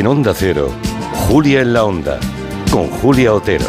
En 0.00 0.06
Onda 0.06 0.32
Cero, 0.34 0.72
Julia 1.28 1.60
en 1.60 1.74
la 1.74 1.84
Onda, 1.84 2.18
con 2.70 2.88
Julia 2.88 3.34
Otero. 3.34 3.66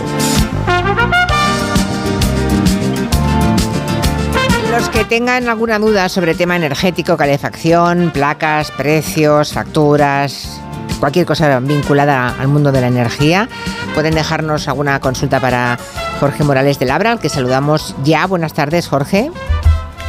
Los 4.72 4.88
que 4.88 5.04
tengan 5.04 5.50
alguna 5.50 5.78
duda 5.78 6.08
sobre 6.08 6.34
tema 6.34 6.56
energético, 6.56 7.18
calefacción, 7.18 8.12
placas, 8.14 8.72
precios, 8.72 9.52
facturas, 9.52 10.62
cualquier 11.02 11.26
cosa 11.26 11.60
vinculada 11.60 12.34
al 12.40 12.48
mundo 12.48 12.72
de 12.72 12.80
la 12.80 12.88
energía, 12.88 13.50
pueden 13.94 14.16
dejarnos 14.16 14.70
alguna 14.70 15.02
consulta 15.02 15.42
para 15.42 15.78
Jorge 16.22 16.46
Morales 16.46 16.80
de 16.80 16.86
Labra, 16.86 17.12
al 17.12 17.20
que 17.20 17.28
saludamos 17.28 17.94
ya. 18.06 18.26
Buenas 18.26 18.54
tardes, 18.54 18.88
Jorge. 18.88 19.30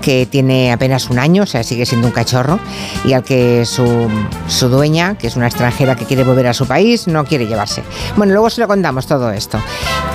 que 0.00 0.26
tiene 0.26 0.72
apenas 0.72 1.10
un 1.10 1.18
año, 1.18 1.42
o 1.42 1.46
sea, 1.46 1.62
sigue 1.62 1.84
siendo 1.86 2.06
un 2.06 2.12
cachorro, 2.12 2.58
y 3.04 3.12
al 3.12 3.22
que 3.22 3.66
su, 3.66 4.08
su 4.48 4.68
dueña, 4.68 5.18
que 5.18 5.26
es 5.26 5.36
una 5.36 5.46
extranjera 5.46 5.96
que 5.96 6.06
quiere 6.06 6.24
volver 6.24 6.46
a 6.46 6.54
su 6.54 6.66
país, 6.66 7.06
no 7.06 7.24
quiere 7.24 7.46
llevarse. 7.46 7.82
Bueno, 8.16 8.32
luego 8.32 8.48
se 8.48 8.62
lo 8.62 8.68
contamos 8.68 9.06
todo 9.06 9.30
esto. 9.30 9.60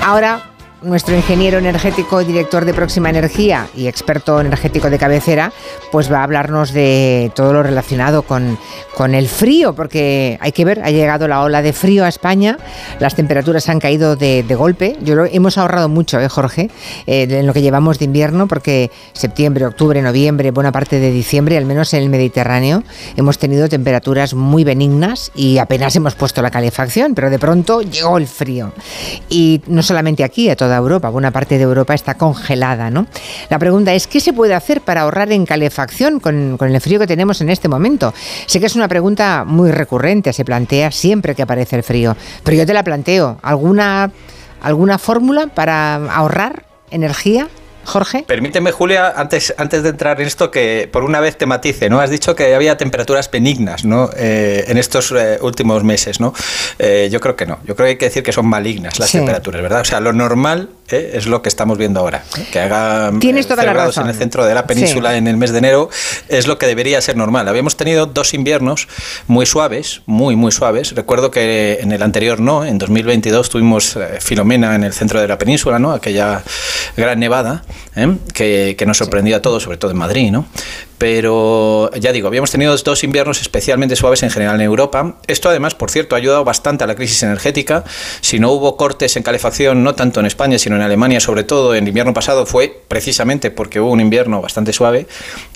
Ahora 0.03 0.52
nuestro 0.83 1.15
ingeniero 1.15 1.57
energético, 1.57 2.23
director 2.23 2.65
de 2.65 2.73
Próxima 2.73 3.09
Energía 3.09 3.67
y 3.75 3.87
experto 3.87 4.41
energético 4.41 4.89
de 4.89 4.97
cabecera, 4.97 5.51
pues 5.91 6.11
va 6.11 6.19
a 6.19 6.23
hablarnos 6.23 6.73
de 6.73 7.31
todo 7.35 7.53
lo 7.53 7.63
relacionado 7.63 8.23
con, 8.23 8.57
con 8.95 9.15
el 9.15 9.27
frío, 9.27 9.73
porque 9.73 10.37
hay 10.41 10.51
que 10.51 10.65
ver, 10.65 10.81
ha 10.83 10.91
llegado 10.91 11.27
la 11.27 11.41
ola 11.41 11.61
de 11.61 11.73
frío 11.73 12.05
a 12.05 12.09
España, 12.09 12.57
las 12.99 13.15
temperaturas 13.15 13.69
han 13.69 13.79
caído 13.79 14.15
de, 14.15 14.43
golpe. 14.53 14.97
Yo 15.01 15.15
lo, 15.15 15.25
hemos 15.25 15.57
ahorrado 15.57 15.89
mucho, 15.89 16.19
¿eh, 16.19 16.27
Jorge? 16.27 16.69
Eh, 17.07 17.27
en 17.29 17.47
lo 17.47 17.53
que 17.53 17.61
llevamos 17.61 17.97
de 17.97 18.05
invierno, 18.05 18.47
porque 18.47 18.91
septiembre, 19.13 19.65
octubre, 19.65 20.01
noviembre, 20.01 20.51
buena 20.51 20.71
parte 20.71 20.99
de 20.99 21.11
diciembre, 21.11 21.57
al 21.57 21.65
menos 21.65 21.93
en 21.93 22.03
el 22.03 22.09
Mediterráneo, 22.09 22.83
hemos 23.15 23.39
tenido 23.39 23.67
temperaturas 23.67 24.33
muy 24.33 24.63
benignas 24.63 25.31
y 25.35 25.57
apenas 25.57 25.95
hemos 25.95 26.15
puesto 26.15 26.41
la 26.41 26.51
calefacción, 26.51 27.15
pero 27.15 27.29
de 27.29 27.39
pronto 27.39 27.81
llegó 27.81 28.17
el 28.17 28.27
frío. 28.27 28.71
Y 29.29 29.61
no 29.67 29.81
solamente 29.81 30.23
aquí, 30.23 30.49
a 30.49 30.55
toda 30.55 30.72
Europa, 30.77 31.09
buena 31.09 31.31
parte 31.31 31.57
de 31.57 31.63
Europa 31.63 31.93
está 31.93 32.15
congelada, 32.15 32.89
¿no? 32.89 33.07
La 33.49 33.59
pregunta 33.59 33.93
es, 33.93 34.07
¿qué 34.07 34.19
se 34.19 34.33
puede 34.33 34.53
hacer 34.53 34.81
para 34.81 35.01
ahorrar 35.01 35.31
en 35.31 35.45
calefacción 35.45 36.19
con, 36.19 36.57
con 36.57 36.73
el 36.73 36.81
frío 36.81 36.99
que 36.99 37.07
tenemos 37.07 37.41
en 37.41 37.49
este 37.49 37.67
momento? 37.67 38.13
Sé 38.45 38.59
que 38.59 38.65
es 38.65 38.75
una 38.75 38.87
pregunta 38.87 39.43
muy 39.45 39.71
recurrente, 39.71 40.33
se 40.33 40.45
plantea 40.45 40.91
siempre 40.91 41.35
que 41.35 41.41
aparece 41.41 41.75
el 41.75 41.83
frío, 41.83 42.15
pero 42.43 42.57
yo 42.57 42.65
te 42.65 42.73
la 42.73 42.83
planteo, 42.83 43.37
¿alguna, 43.41 44.11
alguna 44.61 44.97
fórmula 44.97 45.47
para 45.47 45.95
ahorrar 45.95 46.65
energía? 46.91 47.47
Jorge. 47.85 48.23
Permíteme, 48.27 48.71
Julia, 48.71 49.13
antes, 49.15 49.53
antes 49.57 49.83
de 49.83 49.89
entrar 49.89 50.19
en 50.21 50.27
esto, 50.27 50.49
que 50.51 50.89
por 50.91 51.03
una 51.03 51.19
vez 51.19 51.37
te 51.37 51.45
matice, 51.45 51.89
¿no? 51.89 51.99
Has 51.99 52.09
dicho 52.09 52.35
que 52.35 52.55
había 52.55 52.77
temperaturas 52.77 53.29
benignas, 53.29 53.85
¿no? 53.85 54.09
Eh, 54.15 54.65
en 54.67 54.77
estos 54.77 55.11
eh, 55.11 55.37
últimos 55.41 55.83
meses, 55.83 56.19
¿no? 56.19 56.33
Eh, 56.79 57.09
yo 57.11 57.19
creo 57.19 57.35
que 57.35 57.45
no. 57.45 57.59
Yo 57.65 57.75
creo 57.75 57.85
que 57.85 57.91
hay 57.91 57.97
que 57.97 58.05
decir 58.05 58.23
que 58.23 58.31
son 58.31 58.47
malignas 58.47 58.99
las 58.99 59.09
Sí. 59.09 59.17
temperaturas, 59.17 59.61
¿verdad? 59.61 59.81
O 59.81 59.85
sea, 59.85 59.99
lo 59.99 60.13
normal 60.13 60.69
¿eh? 60.89 61.11
es 61.15 61.27
lo 61.27 61.41
que 61.41 61.49
estamos 61.49 61.77
viendo 61.77 61.99
ahora. 61.99 62.23
Que 62.51 62.59
haga 62.59 63.11
Tienes 63.19 63.47
toda 63.47 63.63
la 63.63 63.73
razón. 63.73 64.05
en 64.05 64.09
el 64.11 64.15
centro 64.15 64.45
de 64.45 64.53
la 64.53 64.65
península 64.65 65.11
Sí. 65.11 65.17
en 65.17 65.27
el 65.27 65.37
mes 65.37 65.51
de 65.51 65.57
enero 65.59 65.89
es 66.29 66.47
lo 66.47 66.57
que 66.57 66.67
debería 66.67 67.01
ser 67.01 67.17
normal. 67.17 67.47
Habíamos 67.47 67.75
tenido 67.77 68.05
dos 68.05 68.33
inviernos 68.33 68.87
muy 69.27 69.45
suaves, 69.45 70.01
muy, 70.05 70.35
muy 70.35 70.51
suaves. 70.51 70.95
Recuerdo 70.95 71.31
que 71.31 71.79
en 71.81 71.91
el 71.91 72.01
anterior 72.01 72.39
no, 72.39 72.65
en 72.65 72.77
2022 72.77 73.49
tuvimos 73.49 73.97
Filomena 74.19 74.75
en 74.75 74.83
el 74.83 74.93
centro 74.93 75.19
de 75.21 75.27
la 75.27 75.37
península, 75.37 75.79
¿no? 75.79 75.91
Aquella 75.91 76.41
gran 76.97 77.19
nevada 77.19 77.63
¿eh? 77.95 78.17
que, 78.33 78.83
nos 78.85 78.97
sorprendió 78.97 79.35
a 79.35 79.41
todos, 79.41 79.63
sobre 79.63 79.77
todo 79.77 79.91
en 79.91 79.97
Madrid, 79.97 80.31
¿no? 80.31 80.45
Pero 81.03 81.91
ya 81.99 82.13
digo, 82.13 82.29
habíamos 82.29 82.49
tenido 82.49 82.73
dos 82.77 83.03
inviernos 83.03 83.41
especialmente 83.41 83.97
suaves 83.97 84.23
en 84.23 84.29
general 84.29 84.55
en 84.55 84.61
Europa. 84.61 85.17
Esto 85.27 85.49
además, 85.49 85.75
por 85.75 85.91
cierto, 85.91 86.15
ha 86.15 86.17
ayudado 86.17 86.45
bastante 86.45 86.85
a 86.85 86.87
la 86.87 86.95
crisis 86.95 87.21
energética. 87.23 87.83
Si 88.21 88.39
no 88.39 88.53
hubo 88.53 88.77
cortes 88.77 89.17
en 89.17 89.23
calefacción, 89.23 89.83
no 89.83 89.95
tanto 89.95 90.21
en 90.21 90.27
España, 90.27 90.57
sino 90.57 90.77
en 90.77 90.81
Alemania, 90.81 91.19
sobre 91.19 91.43
todo 91.43 91.75
en 91.75 91.83
el 91.83 91.89
invierno 91.89 92.13
pasado, 92.13 92.45
fue 92.45 92.83
precisamente 92.87 93.51
porque 93.51 93.81
hubo 93.81 93.91
un 93.91 93.99
invierno 93.99 94.41
bastante 94.41 94.71
suave. 94.71 95.05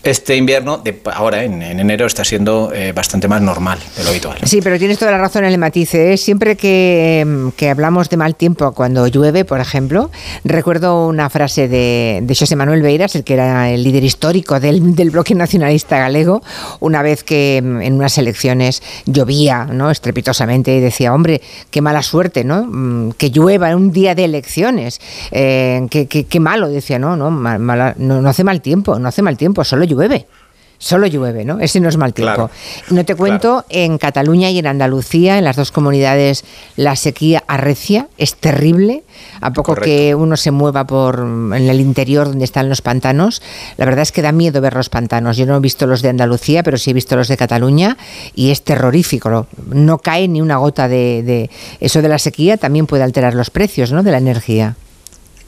Este 0.03 0.35
invierno, 0.35 0.79
de 0.79 0.99
ahora 1.13 1.41
en, 1.45 1.61
en 1.61 1.79
enero, 1.79 2.07
está 2.07 2.25
siendo 2.25 2.73
eh, 2.73 2.91
bastante 2.91 3.29
más 3.29 3.41
normal 3.41 3.79
de 3.95 4.03
lo 4.03 4.09
habitual. 4.09 4.39
Sí, 4.43 4.59
pero 4.61 4.77
tienes 4.77 4.99
toda 4.99 5.11
la 5.11 5.17
razón 5.17 5.45
en 5.45 5.53
el 5.53 5.57
matiz. 5.57 5.95
¿eh? 5.95 6.17
Siempre 6.17 6.57
que, 6.57 7.21
em, 7.21 7.53
que 7.53 7.69
hablamos 7.69 8.09
de 8.09 8.17
mal 8.17 8.35
tiempo 8.35 8.73
cuando 8.73 9.07
llueve, 9.07 9.45
por 9.45 9.61
ejemplo, 9.61 10.11
recuerdo 10.43 11.07
una 11.07 11.29
frase 11.29 11.69
de, 11.69 12.19
de 12.21 12.35
José 12.35 12.57
Manuel 12.57 12.81
Beiras, 12.81 13.15
el 13.15 13.23
que 13.23 13.35
era 13.35 13.69
el 13.69 13.81
líder 13.81 14.03
histórico 14.03 14.59
del, 14.59 14.93
del 14.93 15.09
bloque 15.09 15.36
nacionalista 15.37 15.97
galego, 15.99 16.41
una 16.79 17.01
vez 17.01 17.23
que 17.23 17.57
em, 17.57 17.81
en 17.81 17.93
unas 17.93 18.17
elecciones 18.17 18.81
llovía 19.05 19.65
¿no? 19.65 19.89
estrepitosamente 19.91 20.75
y 20.75 20.79
decía, 20.81 21.13
hombre, 21.13 21.41
qué 21.71 21.81
mala 21.81 22.01
suerte, 22.03 22.43
¿no? 22.43 22.65
Mm, 22.65 23.11
Que 23.17 23.29
llueva 23.29 23.69
en 23.71 23.77
un 23.77 23.91
día 23.91 24.15
de 24.15 24.25
elecciones. 24.25 24.99
Eh, 25.31 25.87
qué, 25.89 26.07
qué- 26.07 26.25
qué 26.25 26.39
malo, 26.39 26.69
decía, 26.69 26.99
no, 26.99 27.15
no, 27.15 27.31
ma- 27.31 27.57
mala- 27.57 27.95
no, 27.97 28.21
no 28.21 28.29
hace 28.29 28.43
mal 28.43 28.61
tiempo, 28.61 28.99
no 28.99 29.07
hace 29.07 29.21
mal 29.21 29.37
tiempo, 29.37 29.63
solo 29.63 29.83
llueve. 29.85 30.27
Solo 30.79 31.07
llueve, 31.07 31.43
¿no? 31.43 31.59
Ese 31.59 31.79
no 31.79 31.89
es 31.89 31.97
mal 31.97 32.13
tiempo. 32.13 32.33
Claro. 32.35 32.51
No 32.91 33.03
te 33.03 33.15
cuento, 33.15 33.65
en 33.69 33.97
Cataluña 33.97 34.51
y 34.51 34.59
en 34.59 34.67
Andalucía, 34.67 35.37
en 35.39 35.43
las 35.43 35.55
dos 35.55 35.71
comunidades, 35.71 36.43
la 36.75 36.95
sequía 36.95 37.43
arrecia, 37.47 38.07
es 38.19 38.35
terrible. 38.35 39.03
A 39.41 39.51
poco 39.51 39.71
Correcto. 39.73 39.85
que 39.87 40.13
uno 40.15 40.37
se 40.37 40.51
mueva 40.51 40.85
por 40.85 41.19
en 41.19 41.53
el 41.69 41.81
interior 41.81 42.27
donde 42.27 42.45
están 42.45 42.69
los 42.69 42.81
pantanos, 42.81 43.41
la 43.77 43.85
verdad 43.85 44.03
es 44.03 44.11
que 44.11 44.21
da 44.21 44.31
miedo 44.31 44.61
ver 44.61 44.75
los 44.75 44.89
pantanos. 44.89 45.35
Yo 45.37 45.45
no 45.47 45.57
he 45.57 45.59
visto 45.59 45.87
los 45.87 46.01
de 46.03 46.09
Andalucía, 46.09 46.61
pero 46.61 46.77
sí 46.77 46.91
he 46.91 46.93
visto 46.93 47.15
los 47.15 47.27
de 47.27 47.37
Cataluña 47.37 47.97
y 48.35 48.51
es 48.51 48.61
terrorífico. 48.63 49.29
No- 49.29 49.47
No 49.73 49.97
cae 49.97 50.27
ni 50.27 50.41
una 50.41 50.57
gota 50.57 50.87
de, 50.87 51.23
de- 51.23 51.49
eso 51.79 52.01
de 52.03 52.09
la 52.09 52.19
sequía 52.19 52.57
también 52.57 52.85
puede 52.85 53.03
alterar 53.03 53.33
los 53.33 53.49
precios, 53.49 53.91
¿no? 53.91 54.03
De 54.03 54.11
la 54.11 54.17
energía. 54.19 54.75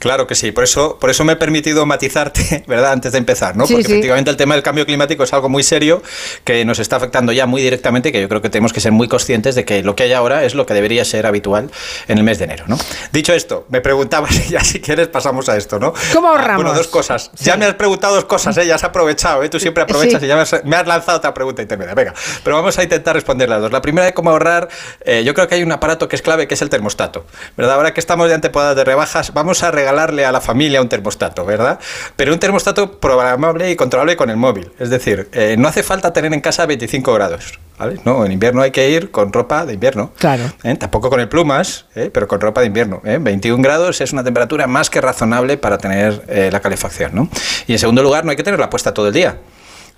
Claro 0.00 0.26
que 0.26 0.34
sí, 0.34 0.50
por 0.50 0.64
eso, 0.64 0.98
por 0.98 1.10
eso 1.10 1.22
me 1.24 1.34
he 1.34 1.36
permitido 1.36 1.86
matizarte, 1.86 2.64
¿verdad? 2.66 2.90
Antes 2.92 3.12
de 3.12 3.18
empezar, 3.18 3.56
¿no? 3.56 3.66
Sí, 3.66 3.74
Porque 3.74 3.86
sí. 3.86 3.92
efectivamente 3.92 4.30
el 4.30 4.36
tema 4.36 4.54
del 4.54 4.62
cambio 4.64 4.84
climático 4.86 5.22
es 5.22 5.32
algo 5.32 5.48
muy 5.48 5.62
serio 5.62 6.02
que 6.44 6.64
nos 6.64 6.78
está 6.80 6.96
afectando 6.96 7.30
ya 7.32 7.46
muy 7.46 7.62
directamente, 7.62 8.10
que 8.10 8.20
yo 8.20 8.28
creo 8.28 8.42
que 8.42 8.50
tenemos 8.50 8.72
que 8.72 8.80
ser 8.80 8.90
muy 8.92 9.06
conscientes 9.06 9.54
de 9.54 9.64
que 9.64 9.82
lo 9.84 9.94
que 9.94 10.02
hay 10.04 10.12
ahora 10.12 10.42
es 10.44 10.54
lo 10.56 10.66
que 10.66 10.74
debería 10.74 11.04
ser 11.04 11.26
habitual 11.26 11.70
en 12.08 12.18
el 12.18 12.24
mes 12.24 12.38
de 12.38 12.44
enero, 12.46 12.64
¿no? 12.66 12.78
Dicho 13.12 13.32
esto, 13.34 13.66
me 13.68 13.80
preguntabas, 13.80 14.34
y 14.34 14.48
ya 14.50 14.64
si 14.64 14.80
quieres 14.80 15.08
pasamos 15.08 15.48
a 15.48 15.56
esto, 15.56 15.78
¿no? 15.78 15.92
¿Cómo 16.14 16.28
Ah, 16.28 16.32
ahorramos? 16.32 16.64
bueno, 16.64 16.76
dos 16.76 16.88
cosas. 16.88 17.30
Sí. 17.34 17.44
Ya 17.44 17.56
me 17.56 17.66
has 17.66 17.74
preguntado 17.74 18.14
dos 18.14 18.24
cosas, 18.24 18.56
¿eh? 18.56 18.66
Ya 18.66 18.76
has 18.76 18.84
aprovechado, 18.84 19.42
¿eh? 19.42 19.48
Tú 19.50 19.60
siempre 19.60 19.82
aprovechas 19.84 20.22
y 20.22 20.26
ya 20.26 20.34
me 20.34 20.42
has, 20.42 20.64
me 20.64 20.76
has 20.76 20.86
lanzado 20.86 21.18
otra 21.18 21.34
pregunta 21.34 21.60
intermedia. 21.62 21.94
Venga, 21.94 22.14
pero 22.42 22.56
vamos 22.56 22.78
a 22.78 22.82
intentar 22.82 23.14
responder 23.14 23.48
las 23.50 23.60
dos. 23.60 23.70
La 23.70 23.82
primera 23.82 24.06
de 24.06 24.14
cómo 24.14 24.30
ahorrar, 24.30 24.68
eh, 25.04 25.22
yo 25.24 25.34
creo 25.34 25.46
que 25.46 25.56
hay 25.56 25.62
un 25.62 25.72
aparato 25.72 26.08
que 26.08 26.16
es 26.16 26.22
clave, 26.22 26.48
que 26.48 26.54
es 26.54 26.62
el 26.62 26.70
termostato, 26.70 27.26
¿verdad? 27.56 27.74
Ahora 27.76 27.92
que 27.92 28.00
estamos 28.00 28.28
de 28.28 28.34
antepodadas 28.34 28.76
de 28.76 28.84
rebajas, 28.84 29.34
vamos 29.34 29.62
a 29.62 29.70
regalarle 29.90 30.24
a 30.24 30.32
la 30.32 30.40
familia 30.40 30.80
un 30.80 30.88
termostato, 30.88 31.44
¿verdad? 31.44 31.78
Pero 32.16 32.32
un 32.32 32.38
termostato 32.38 33.00
programable 33.00 33.70
y 33.70 33.76
controlable 33.76 34.16
con 34.16 34.30
el 34.30 34.36
móvil. 34.36 34.70
Es 34.78 34.90
decir, 34.90 35.28
eh, 35.32 35.56
no 35.58 35.68
hace 35.68 35.82
falta 35.82 36.12
tener 36.12 36.32
en 36.32 36.40
casa 36.40 36.64
25 36.66 37.12
grados, 37.12 37.58
¿vale? 37.78 38.00
No, 38.04 38.24
en 38.24 38.32
invierno 38.32 38.62
hay 38.62 38.70
que 38.70 38.88
ir 38.90 39.10
con 39.10 39.32
ropa 39.32 39.66
de 39.66 39.74
invierno. 39.74 40.12
Claro. 40.18 40.44
¿eh? 40.62 40.76
Tampoco 40.76 41.10
con 41.10 41.20
el 41.20 41.28
plumas, 41.28 41.86
¿eh? 41.94 42.10
pero 42.12 42.28
con 42.28 42.40
ropa 42.40 42.60
de 42.60 42.68
invierno. 42.68 43.02
¿eh? 43.04 43.18
21 43.20 43.62
grados 43.62 44.00
es 44.00 44.12
una 44.12 44.22
temperatura 44.22 44.66
más 44.66 44.90
que 44.90 45.00
razonable 45.00 45.56
para 45.56 45.78
tener 45.78 46.22
eh, 46.28 46.50
la 46.52 46.60
calefacción. 46.60 47.14
¿no? 47.14 47.28
Y 47.66 47.72
en 47.72 47.78
segundo 47.78 48.02
lugar, 48.02 48.24
no 48.24 48.30
hay 48.30 48.36
que 48.36 48.44
tenerla 48.44 48.70
puesta 48.70 48.94
todo 48.94 49.08
el 49.08 49.14
día. 49.14 49.38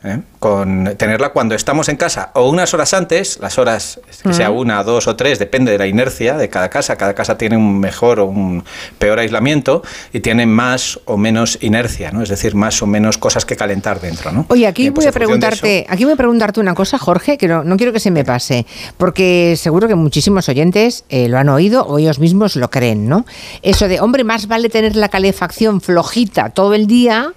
¿Eh? 0.05 0.21
Con 0.39 0.95
tenerla 0.97 1.31
cuando 1.31 1.55
estamos 1.55 1.89
en 1.89 1.97
casa 1.97 2.31
o 2.35 2.49
unas 2.49 2.75
horas 2.75 2.93
antes, 2.95 3.39
las 3.41 3.59
horas 3.59 4.01
que 4.23 4.33
sea 4.35 4.51
una, 4.51 4.83
dos 4.83 5.07
o 5.07 5.15
tres, 5.17 5.39
depende 5.39 5.71
de 5.73 5.79
la 5.79 5.87
inercia 5.87 6.37
de 6.37 6.49
cada 6.49 6.69
casa. 6.69 6.97
Cada 6.97 7.15
casa 7.15 7.39
tiene 7.39 7.57
un 7.57 7.79
mejor 7.79 8.19
o 8.21 8.27
un 8.27 8.65
peor 8.99 9.19
aislamiento 9.21 9.83
y 10.13 10.21
tiene 10.21 10.47
más 10.47 10.99
o 11.05 11.17
menos 11.17 11.59
inercia, 11.61 12.11
¿no? 12.11 12.23
es 12.23 12.29
decir, 12.29 12.55
más 12.55 12.83
o 12.83 12.87
menos 12.87 13.19
cosas 13.19 13.45
que 13.45 13.55
calentar 13.57 14.01
dentro. 14.01 14.33
¿no? 14.33 14.47
Oye, 14.49 14.67
aquí 14.67 14.91
pues 14.91 15.05
voy 15.05 15.11
a 15.11 15.13
preguntarte, 15.13 15.81
eso- 15.81 15.93
aquí 15.93 16.05
voy 16.05 16.15
a 16.15 16.17
preguntarte 16.17 16.61
una 16.61 16.75
cosa, 16.75 16.99
Jorge, 16.99 17.39
que 17.39 17.47
no, 17.49 17.63
no 17.65 17.77
quiero 17.77 17.93
que 17.93 18.01
se 18.01 18.11
me 18.11 18.25
pase, 18.25 18.67
porque 18.97 19.55
seguro 19.57 19.87
que 19.89 19.95
muchísimos 19.95 20.49
oyentes 20.49 21.05
eh, 21.09 21.29
lo 21.29 21.39
han 21.39 21.49
oído 21.49 21.85
o 21.87 21.99
ellos 21.99 22.19
mismos 22.19 22.57
lo 22.57 22.71
creen, 22.71 23.09
¿no? 23.09 23.25
Eso 23.63 23.89
de, 23.89 24.01
hombre, 24.01 24.25
más 24.25 24.49
vale 24.49 24.69
tener 24.69 24.97
la 24.97 25.09
calefacción 25.09 25.81
flojita 25.81 26.51
todo 26.51 26.75
el 26.75 26.87
día 26.87 27.33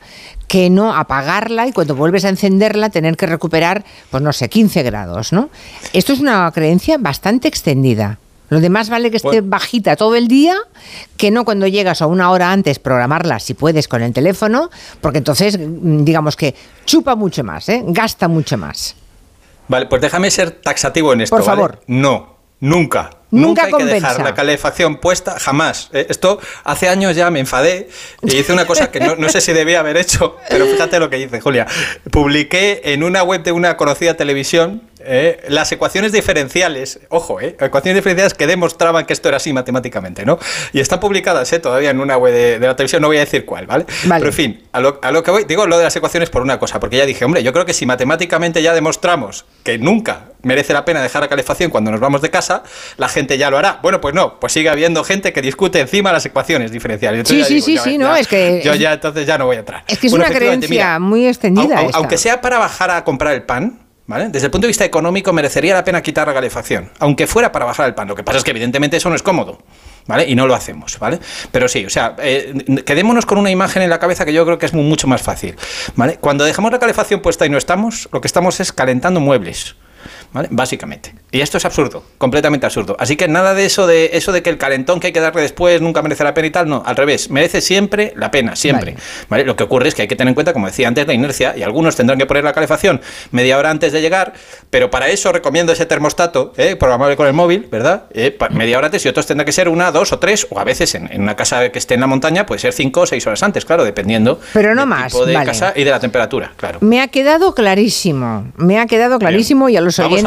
que 0.47 0.69
no 0.69 0.95
apagarla 0.95 1.67
y 1.67 1.71
cuando 1.71 1.95
vuelves 1.95 2.25
a 2.25 2.29
encenderla 2.29 2.89
tener 2.89 3.17
que 3.17 3.25
recuperar, 3.25 3.83
pues 4.11 4.21
no 4.21 4.33
sé, 4.33 4.49
15 4.49 4.83
grados, 4.83 5.33
¿no? 5.33 5.49
Esto 5.93 6.13
es 6.13 6.19
una 6.19 6.51
creencia 6.51 6.97
bastante 6.99 7.47
extendida. 7.47 8.19
Lo 8.49 8.59
demás 8.59 8.89
vale 8.89 9.09
que 9.09 9.17
esté 9.17 9.41
bajita 9.41 9.95
todo 9.95 10.15
el 10.15 10.27
día, 10.27 10.55
que 11.17 11.31
no 11.31 11.45
cuando 11.45 11.65
llegas 11.65 12.01
a 12.01 12.05
una 12.05 12.29
hora 12.29 12.51
antes 12.51 12.77
programarla, 12.77 13.39
si 13.39 13.55
puedes, 13.55 13.87
con 13.87 14.03
el 14.03 14.13
teléfono, 14.13 14.69
porque 15.01 15.17
entonces, 15.17 15.57
mm, 15.57 16.03
digamos 16.03 16.35
que 16.35 16.53
chupa 16.85 17.15
mucho 17.15 17.43
más, 17.43 17.67
¿eh? 17.69 17.83
gasta 17.87 18.27
mucho 18.27 18.57
más. 18.57 18.95
Vale, 19.67 19.87
pues 19.87 19.99
déjame 20.01 20.29
ser 20.29 20.51
taxativo 20.51 21.13
en 21.13 21.21
esto. 21.21 21.35
Por 21.35 21.43
favor. 21.43 21.81
No, 21.87 22.35
nunca. 22.59 23.09
Nunca, 23.31 23.65
hay 23.65 23.73
que 23.73 23.85
dejar 23.85 24.21
la 24.21 24.33
calefacción 24.33 24.97
puesta, 24.97 25.39
jamás. 25.39 25.89
Eh, 25.93 26.05
esto 26.09 26.39
hace 26.63 26.89
años 26.89 27.15
ya 27.15 27.29
me 27.31 27.39
enfadé 27.39 27.89
y 28.21 28.37
hice 28.37 28.53
una 28.53 28.65
cosa 28.65 28.91
que 28.91 28.99
no, 28.99 29.29
sé 29.29 29.41
si 29.41 29.51
debía 29.51 29.79
haber 29.79 29.97
hecho, 29.97 30.37
pero 30.49 30.65
fíjate 30.65 30.99
lo 30.99 31.09
que 31.09 31.19
hice, 31.19 31.41
Julia. 31.41 31.67
Publiqué 32.11 32.81
en 32.85 33.03
una 33.03 33.23
web 33.23 33.43
de 33.43 33.51
una 33.51 33.77
conocida 33.77 34.15
televisión 34.15 34.81
eh, 35.05 35.43
las 35.49 35.71
ecuaciones 35.71 36.11
diferenciales, 36.11 36.99
ojo, 37.09 37.39
eh, 37.39 37.55
ecuaciones 37.59 37.95
diferenciales 37.95 38.33
que 38.33 38.47
demostraban 38.47 39.05
que 39.05 39.13
esto 39.13 39.27
era 39.27 39.37
así 39.37 39.53
matemáticamente, 39.53 40.25
¿no? 40.25 40.39
Y 40.73 40.79
están 40.79 40.99
publicadas 40.99 41.51
eh, 41.53 41.59
todavía 41.59 41.91
en 41.91 41.99
una 41.99 42.17
web 42.17 42.33
de, 42.33 42.59
la 42.59 42.75
televisión, 42.75 43.01
no 43.01 43.07
voy 43.07 43.17
a 43.17 43.21
decir 43.21 43.45
cuál, 43.45 43.67
¿vale? 43.67 43.85
Pero 44.07 44.25
en 44.25 44.33
fin, 44.33 44.63
a 44.71 44.79
lo, 44.79 44.99
a 45.01 45.11
lo, 45.11 45.23
que 45.23 45.31
voy, 45.31 45.43
digo 45.45 45.67
lo 45.67 45.77
de 45.77 45.83
las 45.83 45.95
ecuaciones 45.95 46.29
por 46.29 46.41
una 46.41 46.59
cosa, 46.59 46.79
porque 46.79 46.97
ya 46.97 47.05
dije, 47.05 47.23
hombre, 47.23 47.43
yo 47.43 47.53
creo 47.53 47.65
que 47.65 47.73
si 47.73 47.85
matemáticamente 47.85 48.61
ya 48.61 48.73
demostramos 48.73 49.45
que 49.63 49.77
nunca 49.77 50.25
merece 50.41 50.73
la 50.73 50.85
pena 50.85 51.01
dejar 51.01 51.23
la 51.23 51.27
calefacción 51.27 51.71
cuando 51.71 51.91
nos 51.91 51.99
vamos 51.99 52.21
de 52.21 52.29
casa, 52.29 52.63
la 52.97 53.09
gente 53.09 53.37
ya 53.37 53.49
lo 53.49 53.57
hará. 53.57 53.79
Bueno, 53.81 53.99
pues 53.99 54.13
no, 54.13 54.39
pues 54.39 54.53
sigue 54.53 54.69
habiendo 54.69 55.03
gente 55.03 55.33
que 55.33 55.41
discute 55.41 55.79
encima 55.79 56.11
las 56.13 56.25
ecuaciones 56.25 56.71
diferenciales. 56.71 57.27
sí, 57.27 57.43
sí, 57.43 57.61
sí, 57.61 57.77
sí, 57.77 57.97
no, 57.97 58.15
es 58.15 58.27
que... 58.27 58.61
Yo 58.63 58.75
ya 58.75 58.93
entonces 58.93 59.25
ya 59.25 59.37
no 59.37 59.47
voy 59.47 59.57
a 59.57 59.59
entrar. 59.59 59.83
Es 59.87 59.97
que 59.97 60.07
es 60.07 60.13
una 60.13 60.29
creencia 60.29 60.99
muy 60.99 61.27
extendida. 61.27 61.87
aunque 61.93 62.17
sea 62.17 62.41
para 62.41 62.59
bajar 62.59 62.91
a 62.91 63.03
comprar 63.03 63.33
el 63.33 63.43
pan, 63.43 63.84
desde 64.07 64.45
el 64.45 64.51
punto 64.51 64.65
de 64.65 64.69
vista 64.69 64.85
económico 64.85 65.33
merecería 65.33 65.73
la 65.73 65.83
pena 65.83 66.01
quitar 66.01 66.27
la 66.27 66.33
calefacción, 66.33 66.91
aunque 66.99 67.25
fuera 67.25 67.51
para 67.51 67.65
bajar 67.65 67.87
el 67.87 67.95
pan. 67.95 68.07
Lo 68.07 68.15
que 68.15 68.23
pasa 68.23 68.37
es 68.37 68.43
que 68.43 68.51
evidentemente 68.51 68.97
eso 68.97 69.09
no 69.09 69.15
es 69.15 69.23
cómodo. 69.23 69.59
¿Vale? 70.07 70.29
Y 70.29 70.35
no 70.35 70.45
lo 70.45 70.53
hacemos, 70.53 70.99
¿vale? 70.99 71.19
Pero 71.51 71.67
sí, 71.67 71.83
o 71.83 71.89
sea, 71.89 72.15
eh, 72.19 72.53
quedémonos 72.85 73.25
con 73.25 73.39
una 73.39 73.49
imagen 73.49 73.81
en 73.81 73.89
la 73.89 73.97
cabeza 73.97 74.23
que 74.23 74.33
yo 74.33 74.45
creo 74.45 74.59
que 74.59 74.67
es 74.67 74.73
mucho 74.75 75.07
más 75.07 75.23
fácil, 75.23 75.55
¿vale? 75.95 76.17
Cuando 76.21 76.45
dejamos 76.45 76.71
la 76.71 76.77
calefacción 76.77 77.23
puesta 77.23 77.47
y 77.47 77.49
no 77.49 77.57
estamos, 77.57 78.07
lo 78.11 78.21
que 78.21 78.27
estamos 78.27 78.59
es 78.59 78.71
calentando 78.71 79.19
muebles. 79.19 79.75
Básicamente. 80.49 81.13
Y 81.31 81.41
esto 81.41 81.57
es 81.57 81.65
absurdo, 81.65 82.03
completamente 82.17 82.65
absurdo. 82.65 82.95
Así 82.99 83.15
que 83.15 83.27
nada 83.27 83.53
de 83.53 83.65
eso 83.65 83.87
de 83.87 84.11
eso 84.13 84.31
de 84.31 84.41
que 84.41 84.49
el 84.49 84.57
calentón 84.57 84.99
que 84.99 85.07
hay 85.07 85.13
que 85.13 85.19
darle 85.19 85.41
después 85.41 85.81
nunca 85.81 86.01
merece 86.01 86.23
la 86.23 86.33
pena 86.33 86.47
y 86.47 86.51
tal, 86.51 86.69
no, 86.69 86.83
al 86.85 86.95
revés, 86.95 87.29
merece 87.29 87.61
siempre 87.61 88.13
la 88.15 88.31
pena, 88.31 88.55
siempre. 88.55 88.95
Vale. 89.29 89.45
Lo 89.45 89.55
que 89.55 89.63
ocurre 89.63 89.89
es 89.89 89.95
que 89.95 90.03
hay 90.03 90.07
que 90.07 90.15
tener 90.15 90.29
en 90.29 90.35
cuenta, 90.35 90.53
como 90.53 90.67
decía 90.67 90.87
antes, 90.87 91.05
la 91.07 91.13
inercia 91.13 91.55
y 91.57 91.63
algunos 91.63 91.95
tendrán 91.95 92.17
que 92.17 92.25
poner 92.25 92.43
la 92.43 92.53
calefacción 92.53 93.01
media 93.31 93.57
hora 93.57 93.69
antes 93.69 93.91
de 93.91 94.01
llegar, 94.01 94.33
pero 94.69 94.89
para 94.89 95.09
eso 95.09 95.31
recomiendo 95.31 95.71
ese 95.71 95.85
termostato, 95.85 96.53
¿eh? 96.57 96.75
programable 96.75 97.15
con 97.15 97.27
el 97.27 97.33
móvil, 97.33 97.67
¿verdad? 97.71 98.05
Eh, 98.13 98.37
media 98.51 98.77
hora 98.77 98.87
antes 98.87 99.05
y 99.05 99.09
otros 99.09 99.25
tendrán 99.25 99.45
que 99.45 99.51
ser 99.51 99.69
una, 99.69 99.91
dos 99.91 100.11
o 100.13 100.19
tres, 100.19 100.47
o 100.49 100.59
a 100.59 100.63
veces 100.63 100.95
en, 100.95 101.21
una 101.21 101.35
casa 101.35 101.69
que 101.69 101.79
esté 101.79 101.95
en 101.95 102.01
la 102.01 102.07
montaña 102.07 102.45
puede 102.45 102.59
ser 102.59 102.73
cinco 102.73 103.01
o 103.01 103.05
seis 103.05 103.25
horas 103.27 103.43
antes, 103.43 103.65
claro, 103.65 103.83
dependiendo 103.83 104.39
pero 104.53 104.75
no 104.75 104.85
más, 104.85 105.11
tipo 105.11 105.25
de 105.25 105.33
casa 105.33 105.73
y 105.75 105.83
de 105.83 105.91
la 105.91 105.99
temperatura, 105.99 106.53
claro. 106.57 106.79
Me 106.81 107.01
ha 107.01 107.07
quedado 107.07 107.53
clarísimo, 107.53 108.51
me 108.57 108.79
ha 108.79 108.85
quedado 108.85 109.19
clarísimo 109.19 109.69
y 109.69 109.77
a 109.77 109.81
los 109.81 109.99
oyentes 109.99 110.24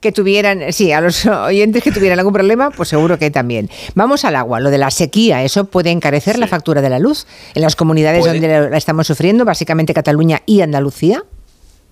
que 0.00 0.12
tuvieran, 0.12 0.72
sí, 0.72 0.92
a 0.92 1.00
los 1.00 1.26
oyentes 1.26 1.82
que 1.82 1.92
tuvieran 1.92 2.18
algún 2.18 2.32
problema, 2.32 2.70
pues 2.70 2.88
seguro 2.88 3.18
que 3.18 3.30
también. 3.30 3.70
Vamos 3.94 4.24
al 4.24 4.36
agua, 4.36 4.60
lo 4.60 4.70
de 4.70 4.78
la 4.78 4.90
sequía, 4.90 5.42
eso 5.42 5.64
puede 5.66 5.90
encarecer 5.90 6.38
la 6.38 6.46
factura 6.46 6.80
de 6.80 6.90
la 6.90 6.98
luz 6.98 7.26
en 7.54 7.62
las 7.62 7.76
comunidades 7.76 8.24
donde 8.24 8.70
la 8.70 8.76
estamos 8.76 9.06
sufriendo, 9.06 9.44
básicamente 9.44 9.94
Cataluña 9.94 10.42
y 10.46 10.60
Andalucía. 10.62 11.24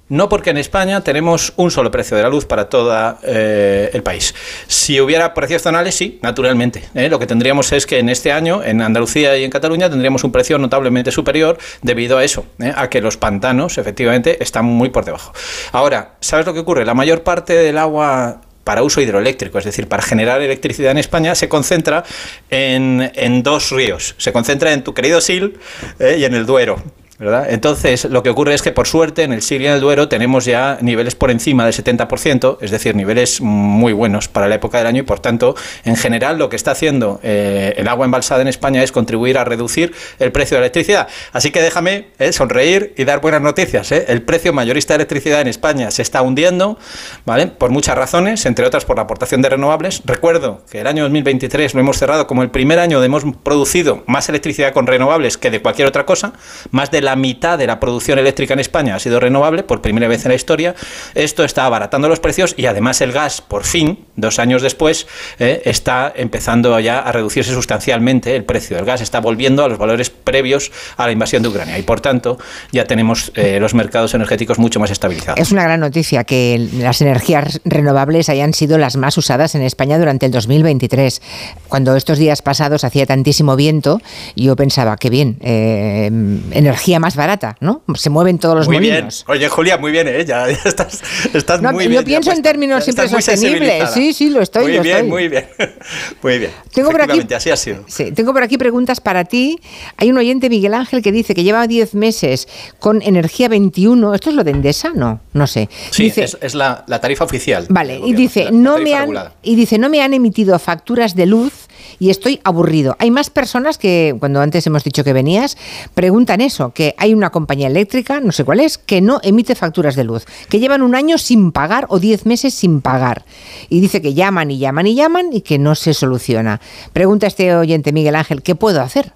No 0.08 0.30
porque 0.30 0.50
en 0.50 0.56
España 0.56 1.02
tenemos 1.02 1.52
un 1.56 1.70
solo 1.70 1.90
precio 1.90 2.16
de 2.16 2.22
la 2.22 2.30
luz 2.30 2.46
para 2.46 2.68
todo 2.70 3.18
eh, 3.22 3.90
el 3.92 4.02
país. 4.02 4.34
Si 4.66 5.00
hubiera 5.00 5.34
precios 5.34 5.62
zonales, 5.62 5.94
sí, 5.94 6.18
naturalmente. 6.22 6.84
¿eh? 6.94 7.10
Lo 7.10 7.18
que 7.18 7.26
tendríamos 7.26 7.72
es 7.72 7.84
que 7.84 7.98
en 7.98 8.08
este 8.08 8.32
año, 8.32 8.62
en 8.64 8.80
Andalucía 8.80 9.36
y 9.36 9.44
en 9.44 9.50
Cataluña, 9.50 9.90
tendríamos 9.90 10.24
un 10.24 10.32
precio 10.32 10.56
notablemente 10.56 11.10
superior 11.10 11.58
debido 11.82 12.16
a 12.16 12.24
eso, 12.24 12.46
¿eh? 12.58 12.72
a 12.74 12.88
que 12.88 13.02
los 13.02 13.18
pantanos, 13.18 13.76
efectivamente, 13.76 14.42
están 14.42 14.64
muy 14.64 14.88
por 14.88 15.04
debajo. 15.04 15.34
Ahora, 15.72 16.14
¿sabes 16.20 16.46
lo 16.46 16.54
que 16.54 16.60
ocurre? 16.60 16.86
La 16.86 16.94
mayor 16.94 17.22
parte 17.22 17.52
del 17.52 17.76
agua 17.76 18.40
para 18.64 18.82
uso 18.82 19.02
hidroeléctrico, 19.02 19.58
es 19.58 19.64
decir, 19.64 19.88
para 19.88 20.02
generar 20.02 20.40
electricidad 20.40 20.90
en 20.90 20.98
España, 20.98 21.34
se 21.34 21.50
concentra 21.50 22.04
en, 22.48 23.10
en 23.14 23.42
dos 23.42 23.70
ríos. 23.70 24.14
Se 24.16 24.32
concentra 24.32 24.72
en 24.72 24.84
tu 24.84 24.94
querido 24.94 25.20
Sil 25.24 25.56
y 26.00 26.24
en 26.24 26.34
el 26.34 26.44
Duero. 26.44 26.82
Entonces, 27.20 28.04
lo 28.04 28.22
que 28.22 28.30
ocurre 28.30 28.54
es 28.54 28.62
que, 28.62 28.70
por 28.70 28.86
suerte, 28.86 29.24
en 29.24 29.32
el 29.32 29.42
Sil 29.42 29.58
y 29.62 29.66
en 29.66 29.72
el 29.72 29.80
Duero 29.80 30.08
tenemos 30.08 30.44
ya 30.44 30.78
niveles 30.80 31.16
por 31.16 31.32
encima 31.32 31.64
del 31.64 31.74
70%, 31.74 32.58
es 32.60 32.70
decir, 32.70 32.94
niveles 32.94 33.40
muy 33.40 33.92
buenos 33.92 34.28
para 34.28 34.46
la 34.46 34.54
época 34.54 34.78
del 34.78 34.86
año 34.86 35.00
y, 35.00 35.04
por 35.04 35.18
tanto, 35.18 35.56
en 35.84 35.96
general, 35.96 36.38
lo 36.38 36.48
que 36.48 36.54
está 36.54 36.70
haciendo 36.70 37.18
eh, 37.24 37.74
el 37.76 37.88
agua 37.88 38.04
embalsada 38.04 38.42
en 38.42 38.46
España 38.46 38.84
es 38.84 38.92
contribuir 38.92 39.36
a 39.36 39.44
reducir 39.44 39.92
el 40.20 40.30
precio 40.30 40.56
de 40.56 40.60
la 40.60 40.66
electricidad. 40.66 41.08
Así 41.32 41.50
que 41.50 41.60
déjame 41.60 42.06
eh, 42.20 42.32
sonreír 42.32 42.94
y 42.96 43.02
dar 43.02 43.20
buenas 43.20 43.42
noticias. 43.42 43.90
Eh. 43.90 44.04
El 44.06 44.22
precio 44.22 44.52
mayorista 44.52 44.94
de 44.94 44.98
electricidad 44.98 45.40
en 45.40 45.48
España 45.48 45.90
se 45.90 46.02
está 46.02 46.22
hundiendo, 46.22 46.78
¿vale? 47.26 47.48
Por 47.48 47.70
muchas 47.70 47.98
razones, 47.98 48.46
entre 48.46 48.64
otras 48.64 48.84
por 48.84 48.96
la 48.96 49.02
aportación 49.02 49.42
de 49.42 49.48
renovables. 49.48 50.02
Recuerdo 50.04 50.62
que 50.70 50.80
el 50.80 50.86
año 50.86 51.02
2023 51.02 51.74
lo 51.74 51.80
hemos 51.80 51.98
cerrado 51.98 52.28
como 52.28 52.44
el 52.44 52.50
primer 52.50 52.78
año 52.78 53.00
donde 53.00 53.06
hemos 53.06 53.24
producido 53.42 54.04
más 54.06 54.28
electricidad 54.28 54.72
con 54.72 54.86
renovables 54.86 55.36
que 55.36 55.50
de 55.50 55.60
cualquier 55.60 55.88
otra 55.88 56.06
cosa, 56.06 56.32
más 56.70 56.92
de 56.92 57.02
la 57.02 57.07
mitad 57.16 57.58
de 57.58 57.66
la 57.66 57.80
producción 57.80 58.18
eléctrica 58.18 58.54
en 58.54 58.60
España 58.60 58.94
ha 58.94 58.98
sido 58.98 59.20
renovable 59.20 59.62
por 59.62 59.80
primera 59.80 60.08
vez 60.08 60.24
en 60.24 60.30
la 60.30 60.34
historia. 60.34 60.74
Esto 61.14 61.44
está 61.44 61.64
abaratando 61.66 62.08
los 62.08 62.20
precios 62.20 62.54
y 62.56 62.66
además 62.66 63.00
el 63.00 63.12
gas, 63.12 63.40
por 63.40 63.64
fin, 63.64 64.04
dos 64.16 64.38
años 64.38 64.62
después, 64.62 65.06
eh, 65.38 65.62
está 65.64 66.12
empezando 66.14 66.78
ya 66.80 67.00
a 67.00 67.12
reducirse 67.12 67.52
sustancialmente 67.52 68.34
el 68.36 68.44
precio 68.44 68.76
del 68.76 68.84
gas. 68.84 69.00
Está 69.00 69.20
volviendo 69.20 69.64
a 69.64 69.68
los 69.68 69.78
valores 69.78 70.10
previos 70.10 70.72
a 70.96 71.06
la 71.06 71.12
invasión 71.12 71.42
de 71.42 71.48
Ucrania 71.48 71.78
y 71.78 71.82
por 71.82 72.00
tanto 72.00 72.38
ya 72.72 72.84
tenemos 72.86 73.32
eh, 73.34 73.58
los 73.60 73.74
mercados 73.74 74.14
energéticos 74.14 74.58
mucho 74.58 74.80
más 74.80 74.90
estabilizados. 74.90 75.40
Es 75.40 75.52
una 75.52 75.64
gran 75.64 75.80
noticia 75.80 76.24
que 76.24 76.68
las 76.74 77.00
energías 77.00 77.60
renovables 77.64 78.28
hayan 78.28 78.54
sido 78.54 78.78
las 78.78 78.96
más 78.96 79.16
usadas 79.18 79.54
en 79.54 79.62
España 79.62 79.98
durante 79.98 80.26
el 80.26 80.32
2023. 80.32 81.22
Cuando 81.68 81.96
estos 81.96 82.18
días 82.18 82.42
pasados 82.42 82.84
hacía 82.84 83.06
tantísimo 83.06 83.56
viento, 83.56 84.00
yo 84.36 84.56
pensaba 84.56 84.96
que 84.96 85.10
bien, 85.10 85.36
eh, 85.40 86.06
energía 86.52 86.97
más 86.98 87.16
barata, 87.16 87.56
¿no? 87.60 87.82
Se 87.94 88.10
mueven 88.10 88.38
todos 88.38 88.56
los 88.56 88.66
muy 88.66 88.76
molinos. 88.76 89.24
Bien. 89.26 89.38
Oye, 89.38 89.48
Julia, 89.48 89.78
muy 89.78 89.92
bien, 89.92 90.08
¿eh? 90.08 90.24
Ya, 90.24 90.48
estás, 90.48 91.02
estás 91.32 91.62
muy 91.62 91.88
bien. 91.88 92.00
Yo 92.00 92.04
pienso 92.04 92.32
en 92.32 92.42
términos 92.42 92.84
siempre 92.84 93.08
sostenibles. 93.08 93.90
Sí, 93.90 94.12
sí, 94.12 94.30
lo 94.30 94.40
estoy. 94.40 94.64
Muy 94.64 94.72
bien, 94.80 94.86
estoy. 94.86 95.08
muy 95.08 95.28
bien. 95.28 95.48
Muy 96.22 96.38
bien. 96.38 96.50
Tengo 96.72 96.90
por 96.90 97.02
aquí, 97.02 97.20
así 97.34 97.50
ha 97.50 97.56
sido. 97.56 97.84
Sí, 97.86 98.12
tengo 98.12 98.32
por 98.32 98.42
aquí 98.42 98.58
preguntas 98.58 99.00
para 99.00 99.24
ti. 99.24 99.58
Hay 99.96 100.10
un 100.10 100.18
oyente, 100.18 100.48
Miguel 100.48 100.74
Ángel, 100.74 101.02
que 101.02 101.12
dice 101.12 101.34
que 101.34 101.42
lleva 101.42 101.66
10 101.66 101.94
meses 101.94 102.48
con 102.78 103.02
energía 103.02 103.48
21. 103.48 104.14
¿Esto 104.14 104.30
es 104.30 104.36
lo 104.36 104.44
de 104.44 104.50
Endesa? 104.50 104.92
No, 104.94 105.20
no 105.32 105.46
sé. 105.46 105.68
Sí, 105.90 106.04
dice, 106.04 106.24
es, 106.40 106.54
la, 106.54 106.84
tarifa 107.00 107.24
oficial. 107.24 107.66
Vale, 107.68 108.00
y 108.04 108.14
dice, 108.14 108.50
no 108.50 108.78
me 108.78 108.94
han, 108.94 109.10
y 109.42 109.54
dice, 109.54 109.78
no 109.78 109.88
me 109.88 110.02
han 110.02 110.14
emitido 110.14 110.58
facturas 110.58 111.14
de 111.14 111.26
luz 111.26 111.67
y 111.98 112.10
estoy 112.10 112.40
aburrido. 112.44 112.96
Hay 112.98 113.10
más 113.10 113.30
personas 113.30 113.78
que, 113.78 114.14
cuando 114.18 114.40
antes 114.40 114.66
hemos 114.66 114.84
dicho 114.84 115.04
que 115.04 115.12
venías, 115.12 115.56
preguntan 115.94 116.40
eso, 116.40 116.70
que 116.70 116.94
hay 116.98 117.14
una 117.14 117.30
compañía 117.30 117.66
eléctrica, 117.66 118.20
no 118.20 118.32
sé 118.32 118.44
cuál 118.44 118.60
es, 118.60 118.78
que 118.78 119.00
no 119.00 119.20
emite 119.22 119.54
facturas 119.54 119.96
de 119.96 120.04
luz, 120.04 120.26
que 120.48 120.60
llevan 120.60 120.82
un 120.82 120.94
año 120.94 121.18
sin 121.18 121.52
pagar 121.52 121.86
o 121.88 121.98
diez 121.98 122.26
meses 122.26 122.54
sin 122.54 122.80
pagar. 122.80 123.24
Y 123.68 123.80
dice 123.80 124.00
que 124.02 124.14
llaman 124.14 124.50
y 124.50 124.58
llaman 124.58 124.86
y 124.86 124.94
llaman 124.94 125.28
y 125.32 125.40
que 125.42 125.58
no 125.58 125.74
se 125.74 125.94
soluciona. 125.94 126.60
Pregunta 126.92 127.26
este 127.26 127.54
oyente 127.54 127.92
Miguel 127.92 128.16
Ángel, 128.16 128.42
¿qué 128.42 128.54
puedo 128.54 128.80
hacer? 128.80 129.12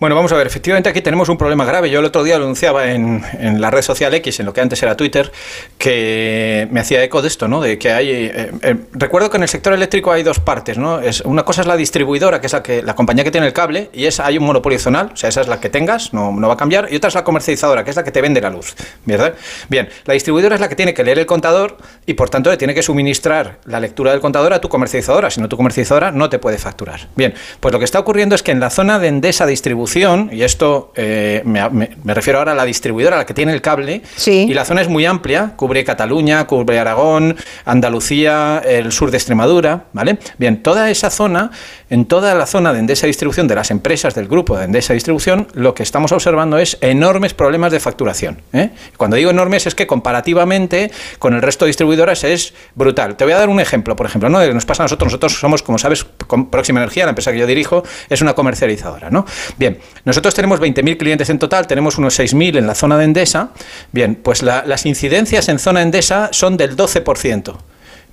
Bueno, 0.00 0.16
vamos 0.16 0.32
a 0.32 0.36
ver, 0.36 0.46
efectivamente 0.46 0.88
aquí 0.88 1.02
tenemos 1.02 1.28
un 1.28 1.36
problema 1.36 1.66
grave. 1.66 1.90
Yo 1.90 1.98
el 1.98 2.06
otro 2.06 2.24
día 2.24 2.36
anunciaba 2.36 2.90
en, 2.90 3.60
la 3.60 3.70
red 3.70 3.82
social 3.82 4.14
X, 4.14 4.40
en 4.40 4.46
lo 4.46 4.54
que 4.54 4.62
antes 4.62 4.82
era 4.82 4.96
Twitter, 4.96 5.30
que 5.76 6.66
me 6.70 6.80
hacía 6.80 7.04
eco 7.04 7.20
de 7.20 7.28
esto, 7.28 7.48
¿no? 7.48 7.60
De 7.60 7.78
que 7.78 7.92
hay. 7.92 8.08
Eh, 8.08 8.50
eh, 8.62 8.76
recuerdo 8.92 9.28
que 9.28 9.36
en 9.36 9.42
el 9.42 9.50
sector 9.50 9.74
eléctrico 9.74 10.10
hay 10.10 10.22
dos 10.22 10.40
partes, 10.40 10.78
¿no? 10.78 11.00
Es, 11.00 11.20
una 11.20 11.42
cosa 11.44 11.60
es 11.60 11.66
la 11.66 11.76
distribuidora, 11.76 12.40
que 12.40 12.46
es 12.46 12.52
la, 12.54 12.62
que, 12.62 12.82
la 12.82 12.94
compañía 12.94 13.24
que 13.24 13.30
tiene 13.30 13.46
el 13.46 13.52
cable, 13.52 13.90
y 13.92 14.06
esa 14.06 14.24
hay 14.24 14.38
un 14.38 14.44
monopolio 14.44 14.78
zonal, 14.78 15.10
o 15.12 15.16
sea, 15.16 15.28
esa 15.28 15.42
es 15.42 15.48
la 15.48 15.60
que 15.60 15.68
tengas, 15.68 16.14
no, 16.14 16.34
va 16.34 16.54
a 16.54 16.56
cambiar, 16.56 16.90
y 16.90 16.96
otra 16.96 17.08
es 17.08 17.14
la 17.14 17.22
comercializadora, 17.22 17.84
que 17.84 17.90
es 17.90 17.96
la 17.96 18.02
que 18.02 18.10
te 18.10 18.22
vende 18.22 18.40
la 18.40 18.48
luz, 18.48 18.74
¿verdad? 19.04 19.34
Bien, 19.68 19.90
la 20.06 20.14
distribuidora 20.14 20.54
es 20.54 20.62
la 20.62 20.70
que 20.70 20.76
tiene 20.76 20.94
que 20.94 21.04
leer 21.04 21.18
el 21.18 21.26
contador 21.26 21.76
y 22.06 22.14
por 22.14 22.30
tanto 22.30 22.48
le 22.48 22.56
tiene 22.56 22.72
que 22.72 22.82
suministrar 22.82 23.58
la 23.66 23.78
lectura 23.78 24.12
del 24.12 24.22
contador 24.22 24.54
a 24.54 24.62
tu 24.62 24.70
comercializadora, 24.70 25.28
si 25.28 25.42
no 25.42 25.48
tu 25.50 25.58
comercializadora 25.58 26.10
no 26.10 26.30
te 26.30 26.38
puede 26.38 26.56
facturar. 26.56 27.08
Bien, 27.16 27.34
pues 27.60 27.70
lo 27.70 27.78
que 27.78 27.84
está 27.84 27.98
ocurriendo 27.98 28.34
es 28.34 28.42
que 28.42 28.52
en 28.52 28.60
la 28.60 28.70
zona 28.70 28.98
de 28.98 29.08
Endesa 29.08 29.44
Distribución, 29.44 29.89
distribución, 29.90 30.30
y 30.32 30.42
esto 30.42 30.92
eh, 30.94 31.42
me, 31.44 31.68
me- 31.70 31.90
me 32.04 32.14
refiero 32.14 32.38
ahora 32.38 32.52
a 32.52 32.54
la 32.54 32.64
distribuidora, 32.64 33.16
a 33.16 33.18
la 33.20 33.26
que 33.26 33.34
tiene 33.34 33.52
el 33.52 33.60
cable, 33.60 34.02
Sí. 34.16 34.46
y 34.48 34.54
la 34.54 34.64
zona 34.64 34.80
es 34.82 34.88
muy 34.88 35.04
amplia, 35.04 35.52
cubre 35.56 35.84
Cataluña, 35.84 36.46
cubre 36.46 36.78
Aragón, 36.78 37.36
Andalucía, 37.64 38.62
el 38.64 38.92
sur 38.92 39.10
de 39.10 39.16
Extremadura, 39.16 39.84
¿vale? 39.92 40.18
Bien, 40.38 40.62
toda 40.62 40.90
esa 40.90 41.10
zona, 41.10 41.50
en 41.88 42.04
toda 42.04 42.34
la 42.34 42.46
zona 42.46 42.72
de 42.72 42.78
Endesa 42.78 43.06
Distribución, 43.06 43.48
de 43.48 43.54
las 43.54 43.70
empresas 43.70 44.14
del 44.14 44.28
grupo 44.28 44.56
de 44.56 44.64
Endesa 44.66 44.92
Distribución, 44.94 45.48
lo 45.54 45.74
que 45.74 45.82
estamos 45.82 46.12
observando 46.12 46.58
es 46.58 46.78
enormes 46.82 47.34
problemas 47.34 47.72
de 47.72 47.80
facturación. 47.80 48.42
¿eh? 48.52 48.70
Cuando 48.96 49.16
digo 49.16 49.30
enormes 49.30 49.66
es 49.66 49.74
que 49.74 49.86
comparativamente 49.86 50.90
con 51.18 51.34
el 51.34 51.42
resto 51.42 51.64
de 51.64 51.70
distribuidoras 51.70 52.22
es 52.24 52.54
brutal. 52.74 53.16
Te 53.16 53.24
voy 53.24 53.32
a 53.32 53.38
dar 53.38 53.48
un 53.48 53.60
ejemplo, 53.60 53.96
por 53.96 54.06
ejemplo, 54.06 54.28
¿no? 54.28 54.38
De 54.38 54.46
lo 54.46 54.50
que 54.50 54.54
nos 54.54 54.66
pasa 54.66 54.82
a 54.82 54.86
nosotros. 54.86 55.06
Nosotros 55.12 55.32
somos, 55.38 55.62
como 55.62 55.78
sabes, 55.78 56.04
con 56.26 56.50
Próxima 56.50 56.80
Energía, 56.80 57.04
la 57.06 57.10
empresa 57.10 57.32
que 57.32 57.38
yo 57.38 57.46
dirijo, 57.46 57.82
es 58.08 58.20
una 58.20 58.34
comercializadora, 58.34 59.10
¿no? 59.10 59.24
Bien, 59.56 59.78
nosotros 60.04 60.34
tenemos 60.34 60.60
20.000 60.60 60.96
clientes 60.96 61.30
en 61.30 61.38
total, 61.38 61.66
tenemos 61.66 61.98
unos 61.98 62.18
6.000 62.18 62.56
en 62.58 62.66
la 62.66 62.74
zona 62.74 62.96
de 62.98 63.04
Endesa. 63.04 63.50
Bien, 63.92 64.14
pues 64.14 64.42
la- 64.42 64.64
las 64.66 64.86
incidencias 64.86 65.48
en 65.48 65.58
zona 65.58 65.82
Endesa 65.82 66.28
son 66.32 66.56
del 66.56 66.76
12%, 66.76 67.56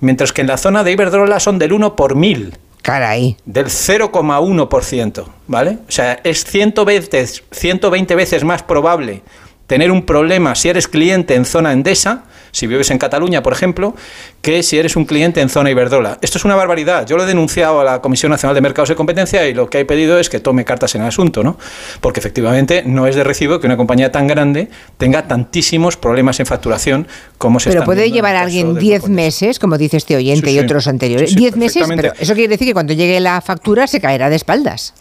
mientras 0.00 0.32
que 0.32 0.40
en 0.42 0.46
la 0.48 0.56
zona 0.56 0.84
de 0.84 0.92
Iberdrola 0.92 1.40
son 1.40 1.58
del 1.58 1.72
1 1.72 1.96
por 1.96 2.14
1000 2.14 2.56
Caray. 2.82 3.36
del 3.44 3.66
0,1%, 3.70 5.24
¿vale? 5.46 5.78
O 5.88 5.90
sea, 5.90 6.20
es 6.24 6.44
120, 6.44 7.26
120 7.50 8.14
veces 8.14 8.44
más 8.44 8.62
probable 8.62 9.22
tener 9.66 9.90
un 9.90 10.06
problema 10.06 10.54
si 10.54 10.68
eres 10.70 10.88
cliente 10.88 11.34
en 11.34 11.44
zona 11.44 11.72
Endesa, 11.72 12.24
si 12.52 12.66
vives 12.66 12.90
en 12.90 12.98
Cataluña, 12.98 13.42
por 13.42 13.52
ejemplo, 13.52 13.94
que 14.42 14.62
si 14.62 14.78
eres 14.78 14.96
un 14.96 15.04
cliente 15.04 15.40
en 15.40 15.48
zona 15.48 15.70
Iberdrola. 15.70 16.18
Esto 16.22 16.38
es 16.38 16.44
una 16.44 16.54
barbaridad. 16.54 17.06
Yo 17.06 17.16
lo 17.16 17.24
he 17.24 17.26
denunciado 17.26 17.80
a 17.80 17.84
la 17.84 18.00
Comisión 18.00 18.30
Nacional 18.30 18.54
de 18.54 18.60
Mercados 18.60 18.88
de 18.88 18.94
Competencia 18.94 19.46
y 19.46 19.54
lo 19.54 19.68
que 19.68 19.80
he 19.80 19.84
pedido 19.84 20.18
es 20.18 20.28
que 20.28 20.40
tome 20.40 20.64
cartas 20.64 20.94
en 20.94 21.02
el 21.02 21.08
asunto, 21.08 21.42
¿no? 21.42 21.58
Porque 22.00 22.20
efectivamente 22.20 22.82
no 22.84 23.06
es 23.06 23.16
de 23.16 23.24
recibo 23.24 23.60
que 23.60 23.66
una 23.66 23.76
compañía 23.76 24.12
tan 24.12 24.26
grande 24.26 24.68
tenga 24.96 25.26
tantísimos 25.28 25.96
problemas 25.96 26.40
en 26.40 26.46
facturación 26.46 27.08
como 27.38 27.60
se 27.60 27.70
Pero 27.70 27.84
puede 27.84 28.10
llevar 28.10 28.36
a 28.36 28.42
alguien 28.42 28.74
del 28.74 28.82
10 28.82 28.92
grupo 29.00 29.06
Endesa. 29.08 29.24
meses, 29.24 29.58
como 29.58 29.78
dice 29.78 29.96
este 29.96 30.16
oyente 30.16 30.50
Sí, 30.50 30.56
y 30.56 30.58
otros 30.58 30.86
anteriores. 30.86 31.30
Sí, 31.30 31.34
sí, 31.34 31.40
10 31.40 31.56
meses, 31.56 31.84
pero 31.94 32.12
eso 32.18 32.34
quiere 32.34 32.48
decir 32.48 32.66
que 32.66 32.72
cuando 32.74 32.92
llegue 32.92 33.20
la 33.20 33.40
factura 33.40 33.86
se 33.86 34.00
caerá 34.00 34.30
de 34.30 34.36
espaldas. 34.36 34.94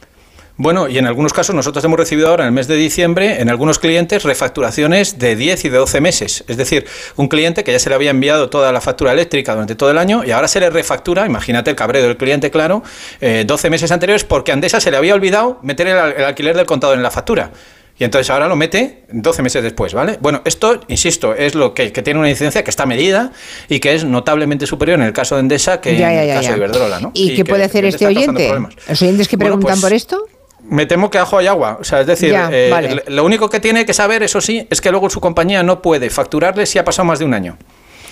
Bueno, 0.60 0.88
y 0.90 0.98
en 0.98 1.06
algunos 1.06 1.34
casos 1.34 1.54
nosotros 1.56 1.86
hemos 1.86 2.00
recibido 2.00 2.30
ahora 2.30 2.44
en 2.44 2.48
el 2.48 2.52
mes 2.54 2.68
de 2.68 2.76
diciembre, 2.76 3.42
en 3.42 3.50
algunos 3.50 3.78
clientes, 3.78 4.24
refacturaciones 4.24 5.20
de 5.20 5.36
10 5.36 5.66
y 5.66 5.70
de 5.70 5.78
12 5.78 6.02
meses. 6.02 6.44
Es 6.48 6.58
decir, 6.58 6.86
un 7.16 7.28
cliente 7.28 7.64
que 7.64 7.72
ya 7.72 7.80
se 7.80 7.90
le 7.90 7.96
había 7.96 8.10
enviado 8.10 8.50
toda 8.50 8.72
la 8.72 8.82
factura 8.82 9.12
eléctrica 9.14 9.54
durante 9.54 9.76
todo 9.76 9.92
el 9.92 10.00
año 10.00 10.24
y 10.26 10.32
ahora 10.32 10.48
se 10.48 10.60
le 10.60 10.70
refactura, 10.72 11.26
imagínate 11.28 11.70
el 11.70 11.76
cabreo 11.76 12.02
del 12.04 12.18
cliente, 12.18 12.50
claro, 12.50 12.82
eh, 13.22 13.44
12 13.46 13.70
meses 13.70 13.92
anteriores 13.92 14.24
porque 14.24 14.52
Andesa 14.52 14.80
se 14.82 14.90
le 14.90 14.98
había 14.98 15.14
olvidado 15.14 15.60
meter 15.62 15.88
el, 15.88 15.98
al- 15.98 16.14
el 16.18 16.24
alquiler 16.24 16.56
del 16.58 16.66
contador 16.66 16.98
en 16.98 17.04
la 17.04 17.12
factura. 17.12 17.52
Y 18.00 18.04
entonces 18.04 18.30
ahora 18.30 18.48
lo 18.48 18.56
mete 18.56 19.06
12 19.12 19.42
meses 19.42 19.64
después, 19.64 19.94
¿vale? 19.96 20.18
Bueno, 20.22 20.42
esto, 20.46 20.82
insisto, 20.88 21.34
es 21.34 21.56
lo 21.56 21.74
que, 21.74 21.92
que 21.92 22.04
tiene 22.04 22.20
una 22.20 22.30
incidencia 22.30 22.64
que 22.64 22.70
está 22.70 22.86
medida 22.86 23.32
y 23.70 23.80
que 23.80 23.96
es 23.96 24.04
notablemente 24.06 24.68
superior 24.68 25.00
en 25.00 25.06
el 25.06 25.14
caso 25.14 25.34
de 25.36 25.42
Endesa 25.42 25.82
que 25.82 25.98
Ya, 25.98 26.10
en 26.12 26.16
ya, 26.16 26.22
el 26.22 26.28
ya, 26.28 26.36
caso 26.36 26.50
de 26.52 26.58
Iberdrola, 26.58 27.00
¿no? 27.00 27.12
¿Y, 27.16 27.36
qué 27.36 27.44
puede 27.44 27.64
hacer 27.64 27.86
este 27.86 28.06
oyente? 28.06 28.52
Los 28.88 29.02
oyentes 29.02 29.28
que 29.28 29.36
Bueno, 29.36 29.54
preguntan 29.56 29.80
pues, 29.80 29.82
por 29.82 29.94
esto. 29.94 30.26
Me 30.70 30.86
temo 30.86 31.10
que 31.10 31.18
ajo 31.18 31.38
hay 31.38 31.48
agua. 31.48 31.78
O 31.80 31.84
sea, 31.84 32.02
es 32.02 32.08
decir, 32.08 32.32
Ya, 32.32 32.50
eh, 32.52 32.70
vale. 32.72 33.04
lo 33.08 33.24
único 33.24 33.50
que 33.50 33.60
tiene 33.60 33.86
que 33.86 33.94
saber, 33.94 34.24
eso 34.24 34.42
sí, 34.42 34.68
es 34.70 34.82
que 34.82 34.92
luego 34.92 35.10
su 35.10 35.20
compañía 35.22 35.64
no 35.64 35.82
puede 35.82 36.10
facturarle 36.10 36.66
si 36.66 36.78
ha 36.80 36.86
pasado 36.86 37.06
más 37.06 37.20
de 37.20 37.26
un 37.26 37.34
año. 37.34 37.58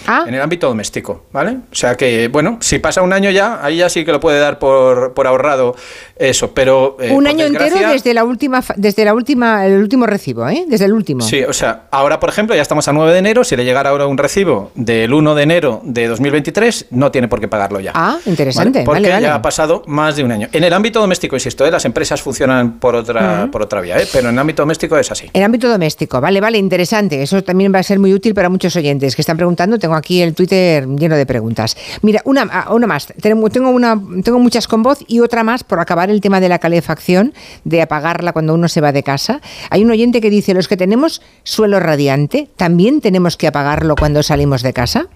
Ah, 0.07 0.25
En 0.27 0.33
el 0.33 0.41
ámbito 0.41 0.67
doméstico, 0.67 1.25
¿vale? 1.31 1.57
O 1.71 1.75
sea 1.75 1.95
que, 1.95 2.27
bueno, 2.27 2.57
si 2.61 2.79
pasa 2.79 3.01
un 3.01 3.13
año 3.13 3.29
ya, 3.31 3.59
ahí 3.63 3.77
ya 3.77 3.89
sí 3.89 4.05
que 4.05 4.11
lo 4.11 4.19
puede 4.19 4.39
dar 4.39 4.59
por, 4.59 5.13
por 5.13 5.27
ahorrado 5.27 5.75
eso, 6.15 6.53
pero... 6.53 6.97
eh, 6.99 7.11
un 7.11 7.27
año 7.27 7.45
entero 7.45 7.77
desde 7.89 8.13
la 8.13 8.23
última, 8.23 8.63
desde 8.75 9.05
la 9.05 9.13
última, 9.13 9.65
el 9.65 9.77
último 9.81 10.05
recibo, 10.05 10.47
¿eh? 10.47 10.65
Desde 10.67 10.85
el 10.85 10.93
último. 10.93 11.21
Sí, 11.21 11.43
o 11.43 11.53
sea, 11.53 11.83
ahora, 11.91 12.19
por 12.19 12.29
ejemplo, 12.29 12.55
ya 12.55 12.61
estamos 12.61 12.87
a 12.87 12.93
9 12.93 13.11
de 13.13 13.19
enero, 13.19 13.43
si 13.43 13.55
le 13.55 13.65
llegara 13.65 13.89
ahora 13.89 14.07
un 14.07 14.17
recibo 14.17 14.71
del 14.75 15.13
1 15.13 15.35
de 15.35 15.43
enero 15.43 15.81
de 15.83 16.07
2023, 16.07 16.87
no 16.91 17.11
tiene 17.11 17.27
por 17.27 17.39
qué 17.39 17.47
pagarlo 17.47 17.79
ya. 17.79 17.91
Ah, 17.95 18.17
interesante. 18.25 18.83
Porque 18.83 19.01
Vale, 19.01 19.09
vale. 19.13 19.23
ya 19.27 19.35
ha 19.35 19.41
pasado 19.41 19.83
más 19.87 20.15
de 20.15 20.23
un 20.23 20.31
año. 20.31 20.47
En 20.51 20.63
el 20.63 20.73
ámbito 20.73 20.99
doméstico, 20.99 21.35
insisto, 21.35 21.65
¿eh? 21.65 21.71
las 21.71 21.85
empresas 21.85 22.21
funcionan 22.21 22.79
por 22.79 22.95
otra, 22.95 23.49
por 23.51 23.61
otra 23.61 23.81
vía, 23.81 23.97
¿eh? 23.97 24.07
pero 24.11 24.29
en 24.29 24.35
el 24.35 24.39
ámbito 24.39 24.61
doméstico 24.61 24.97
es 24.97 25.11
así. 25.11 25.29
En 25.33 25.43
ámbito 25.43 25.67
doméstico, 25.69 26.21
vale, 26.21 26.39
vale, 26.41 26.57
interesante. 26.57 27.21
Eso 27.21 27.43
también 27.43 27.73
va 27.73 27.79
a 27.79 27.83
ser 27.83 27.99
muy 27.99 28.13
útil 28.13 28.33
para 28.33 28.49
muchos 28.49 28.75
oyentes 28.75 29.15
que 29.15 29.21
están 29.21 29.37
preguntando. 29.37 29.77
Tengo 29.79 29.94
aquí 29.95 30.21
el 30.21 30.33
Twitter 30.33 30.87
lleno 30.87 31.15
de 31.15 31.25
preguntas. 31.25 31.77
Mira, 32.01 32.21
una, 32.25 32.47
ah, 32.51 32.73
una 32.73 32.87
más. 32.87 33.07
Una, 33.23 34.01
tengo 34.23 34.39
muchas 34.39 34.67
con 34.67 34.83
voz 34.83 34.99
y 35.07 35.19
otra 35.19 35.43
más 35.43 35.63
por 35.63 35.79
acabar 35.79 36.09
el 36.09 36.21
tema 36.21 36.39
de 36.39 36.49
la 36.49 36.59
calefacción, 36.59 37.33
de 37.63 37.81
apagarla 37.81 38.33
cuando 38.33 38.53
uno 38.53 38.67
se 38.67 38.81
va 38.81 38.91
de 38.91 39.03
casa. 39.03 39.41
Hay 39.69 39.83
un 39.83 39.91
oyente 39.91 40.21
que 40.21 40.29
dice, 40.29 40.53
los 40.53 40.67
que 40.67 40.77
tenemos 40.77 41.21
suelo 41.43 41.79
radiante, 41.79 42.49
¿también 42.55 43.01
tenemos 43.01 43.37
que 43.37 43.47
apagarlo 43.47 43.95
cuando 43.95 44.23
salimos 44.23 44.61
de 44.61 44.73
casa? 44.73 45.09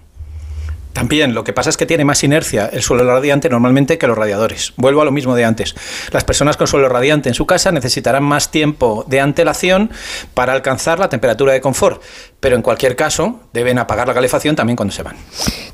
También, 0.92 1.34
lo 1.34 1.44
que 1.44 1.52
pasa 1.52 1.70
es 1.70 1.76
que 1.76 1.86
tiene 1.86 2.04
más 2.04 2.24
inercia 2.24 2.68
el 2.72 2.82
suelo 2.82 3.04
radiante 3.04 3.48
normalmente 3.48 3.96
que 3.96 4.08
los 4.08 4.18
radiadores. 4.18 4.72
Vuelvo 4.76 5.02
a 5.02 5.04
lo 5.04 5.12
mismo 5.12 5.36
de 5.36 5.44
antes. 5.44 5.74
Las 6.10 6.24
personas 6.24 6.56
con 6.56 6.66
suelo 6.66 6.88
radiante 6.88 7.28
en 7.28 7.34
su 7.34 7.46
casa 7.46 7.70
necesitarán 7.70 8.24
más 8.24 8.50
tiempo 8.50 9.04
de 9.06 9.20
antelación 9.20 9.90
para 10.34 10.52
alcanzar 10.52 10.98
la 10.98 11.08
temperatura 11.08 11.52
de 11.52 11.60
confort, 11.60 12.02
pero 12.40 12.56
en 12.56 12.62
cualquier 12.62 12.96
caso 12.96 13.40
deben 13.52 13.78
apagar 13.78 14.08
la 14.08 14.14
calefacción 14.14 14.56
también 14.56 14.76
cuando 14.76 14.92
se 14.94 15.02
van. 15.02 15.16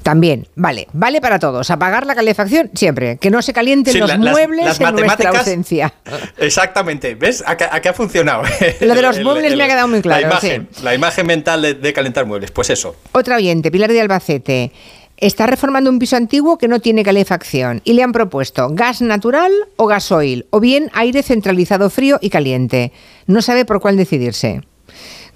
También, 0.02 0.46
vale, 0.56 0.88
vale 0.92 1.20
para 1.20 1.38
todos. 1.38 1.70
Apagar 1.70 2.06
la 2.06 2.14
calefacción 2.14 2.70
siempre, 2.74 3.18
que 3.18 3.30
no 3.30 3.40
se 3.42 3.52
calienten 3.52 3.92
Sí, 3.92 3.98
los 4.00 4.08
la- 4.08 4.16
las- 4.18 4.32
muebles 4.32 4.64
las 4.66 4.80
en 4.80 4.96
nuestra 4.96 5.30
ausencia. 5.30 5.94
Exactamente, 6.38 7.14
¿ves? 7.14 7.42
¿A 7.46 7.56
qué, 7.56 7.64
a 7.70 7.80
qué 7.80 7.88
ha 7.88 7.92
funcionado? 7.94 8.42
Lo 8.80 8.94
de 8.94 9.02
los 9.02 9.20
muebles 9.20 9.56
me 9.56 9.64
ha 9.64 9.68
quedado 9.68 9.88
muy 9.88 10.02
claro, 10.02 10.22
La 10.22 10.26
imagen, 10.28 10.68
sí. 10.72 10.82
la 10.84 10.94
imagen 10.94 11.26
mental 11.26 11.62
de, 11.62 11.74
de 11.74 11.92
calentar 11.92 12.26
muebles, 12.26 12.50
pues 12.50 12.70
eso. 12.70 12.96
Otra 13.12 13.36
oyente, 13.36 13.70
Pilar 13.70 13.90
de 13.92 14.00
Albacete, 14.00 14.72
está 15.16 15.46
reformando 15.46 15.88
un 15.90 15.98
piso 15.98 16.16
antiguo 16.16 16.58
que 16.58 16.68
no 16.68 16.80
tiene 16.80 17.02
calefacción 17.02 17.80
y 17.84 17.94
le 17.94 18.02
han 18.02 18.12
propuesto 18.12 18.68
gas 18.70 19.00
natural 19.02 19.52
o 19.76 19.86
gasoil, 19.86 20.46
o 20.50 20.60
bien 20.60 20.90
aire 20.94 21.22
centralizado 21.22 21.90
frío 21.90 22.18
y 22.20 22.30
caliente. 22.30 22.92
No 23.26 23.40
sabe 23.42 23.64
por 23.64 23.80
cuál 23.80 23.96
decidirse. 23.96 24.60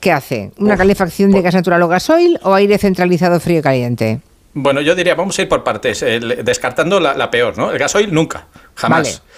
¿Qué 0.01 0.13
hace? 0.13 0.51
¿Una 0.59 0.75
Uf, 0.75 0.79
calefacción 0.79 1.31
de 1.31 1.43
gas 1.43 1.55
natural 1.55 1.83
o 1.83 1.89
gasoil 1.89 2.39
o 2.43 2.55
aire 2.55 2.79
centralizado 2.79 3.39
frío 3.41 3.59
y 3.59 3.63
caliente? 3.63 4.21
Bueno, 4.55 4.81
yo 4.81 4.95
diría, 4.95 5.15
vamos 5.15 5.39
a 5.39 5.43
ir 5.43 5.49
por 5.49 5.63
partes, 5.63 6.03
el- 6.03 6.43
descartando 6.45 6.99
la, 6.99 7.15
la 7.15 7.31
peor, 7.31 7.57
¿no? 7.57 7.71
El 7.71 7.79
gasoil 7.79 8.13
nunca, 8.13 8.47
jamás. 8.75 9.21
Vale. 9.21 9.31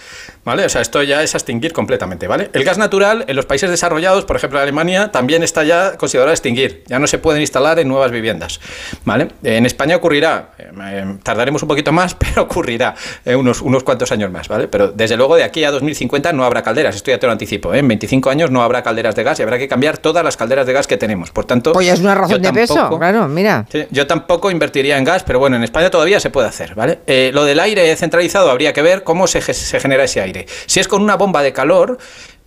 Vale. 0.45 0.65
O 0.65 0.69
sea, 0.69 0.81
esto 0.81 1.03
ya 1.03 1.23
es 1.23 1.35
a 1.35 1.39
extinguir 1.39 1.73
completamente, 1.73 2.27
¿vale? 2.27 2.51
El 2.53 2.65
gas 2.65 2.77
natural 2.77 3.25
en 3.29 3.37
los 3.37 3.47
países 3.47 3.71
desarrollados, 3.71 4.25
por 4.25 4.37
ejemplo 4.37 4.59
en 4.59 4.65
Alemania, 4.65 5.13
también 5.13 5.43
está 5.43 5.63
ya 5.63 5.97
considerado 5.97 6.33
extinguir. 6.33 6.83
Ya 6.89 6.99
no 6.99 7.07
se 7.07 7.19
pueden 7.19 7.41
instalar 7.41 7.79
en 7.79 7.89
nuevas 7.89 8.11
viviendas, 8.11 8.61
¿vale? 9.05 9.29
En 9.45 9.67
España 9.67 9.97
ocurrirá, 9.97 10.51
eh, 10.59 10.71
eh, 10.83 11.17
tardaremos 11.23 11.63
un 11.63 11.69
poquito 11.69 11.93
más, 11.93 12.15
pero 12.19 12.43
ocurrirá 12.43 12.95
eh, 13.25 13.37
unos, 13.37 13.63
unos 13.63 13.85
cuantos 13.85 14.11
años 14.11 14.31
más, 14.31 14.49
¿vale? 14.49 14.67
Pero 14.67 14.91
desde 14.91 15.17
luego 15.17 15.37
de 15.37 15.45
aquí 15.45 15.63
a 15.65 15.71
2050 15.71 16.33
no 16.33 16.45
habrá 16.45 16.63
calderas, 16.63 16.97
esto 16.97 17.11
ya 17.13 17.19
te 17.19 17.27
lo 17.27 17.33
anticipo, 17.33 17.73
¿eh? 17.73 17.79
En 17.79 17.87
25 17.89 18.31
años 18.31 18.51
no 18.51 18.63
habrá 18.63 18.83
calderas 18.83 19.15
de 19.15 19.23
gas 19.23 19.39
y 19.39 19.43
habrá 19.43 19.59
que 19.59 19.69
cambiar 19.69 19.99
todas 19.99 20.25
las 20.25 20.37
calderas 20.37 20.67
de 20.67 20.73
gas 20.73 20.89
que 20.89 20.97
tenemos. 20.97 21.31
Por 21.31 21.45
tanto, 21.45 21.73
Pues 21.73 21.87
ya 21.87 21.95
es 21.95 22.01
una 22.01 22.17
razón 22.17 22.43
de 22.43 22.53
peso, 22.53 22.99
claro, 22.99 23.29
mira. 23.29 23.67
Sí, 23.71 23.87
yo 23.91 24.07
tampoco 24.09 24.51
invertiría 24.51 24.99
en 24.99 25.05
gas, 25.05 25.23
pero 25.23 25.39
bueno, 25.39 25.57
en 25.57 25.63
España 25.63 25.91
todavía 25.91 26.19
se 26.19 26.31
puede 26.31 26.49
hacer, 26.49 26.75
¿vale? 26.75 26.99
Lo 27.33 27.45
del 27.45 27.61
aire 27.61 27.95
centralizado 27.95 28.51
habría 28.51 28.73
que 28.73 28.83
ver 28.83 29.05
cómo 29.05 29.29
se, 29.29 29.41
se 29.41 29.81
genera 29.81 30.05
ese 30.05 30.21
aire. 30.21 30.32
Si 30.67 30.81
es 30.81 30.89
con 30.89 31.03
una 31.03 31.17
bomba 31.17 31.43
de 31.43 31.53
calor, 31.53 31.99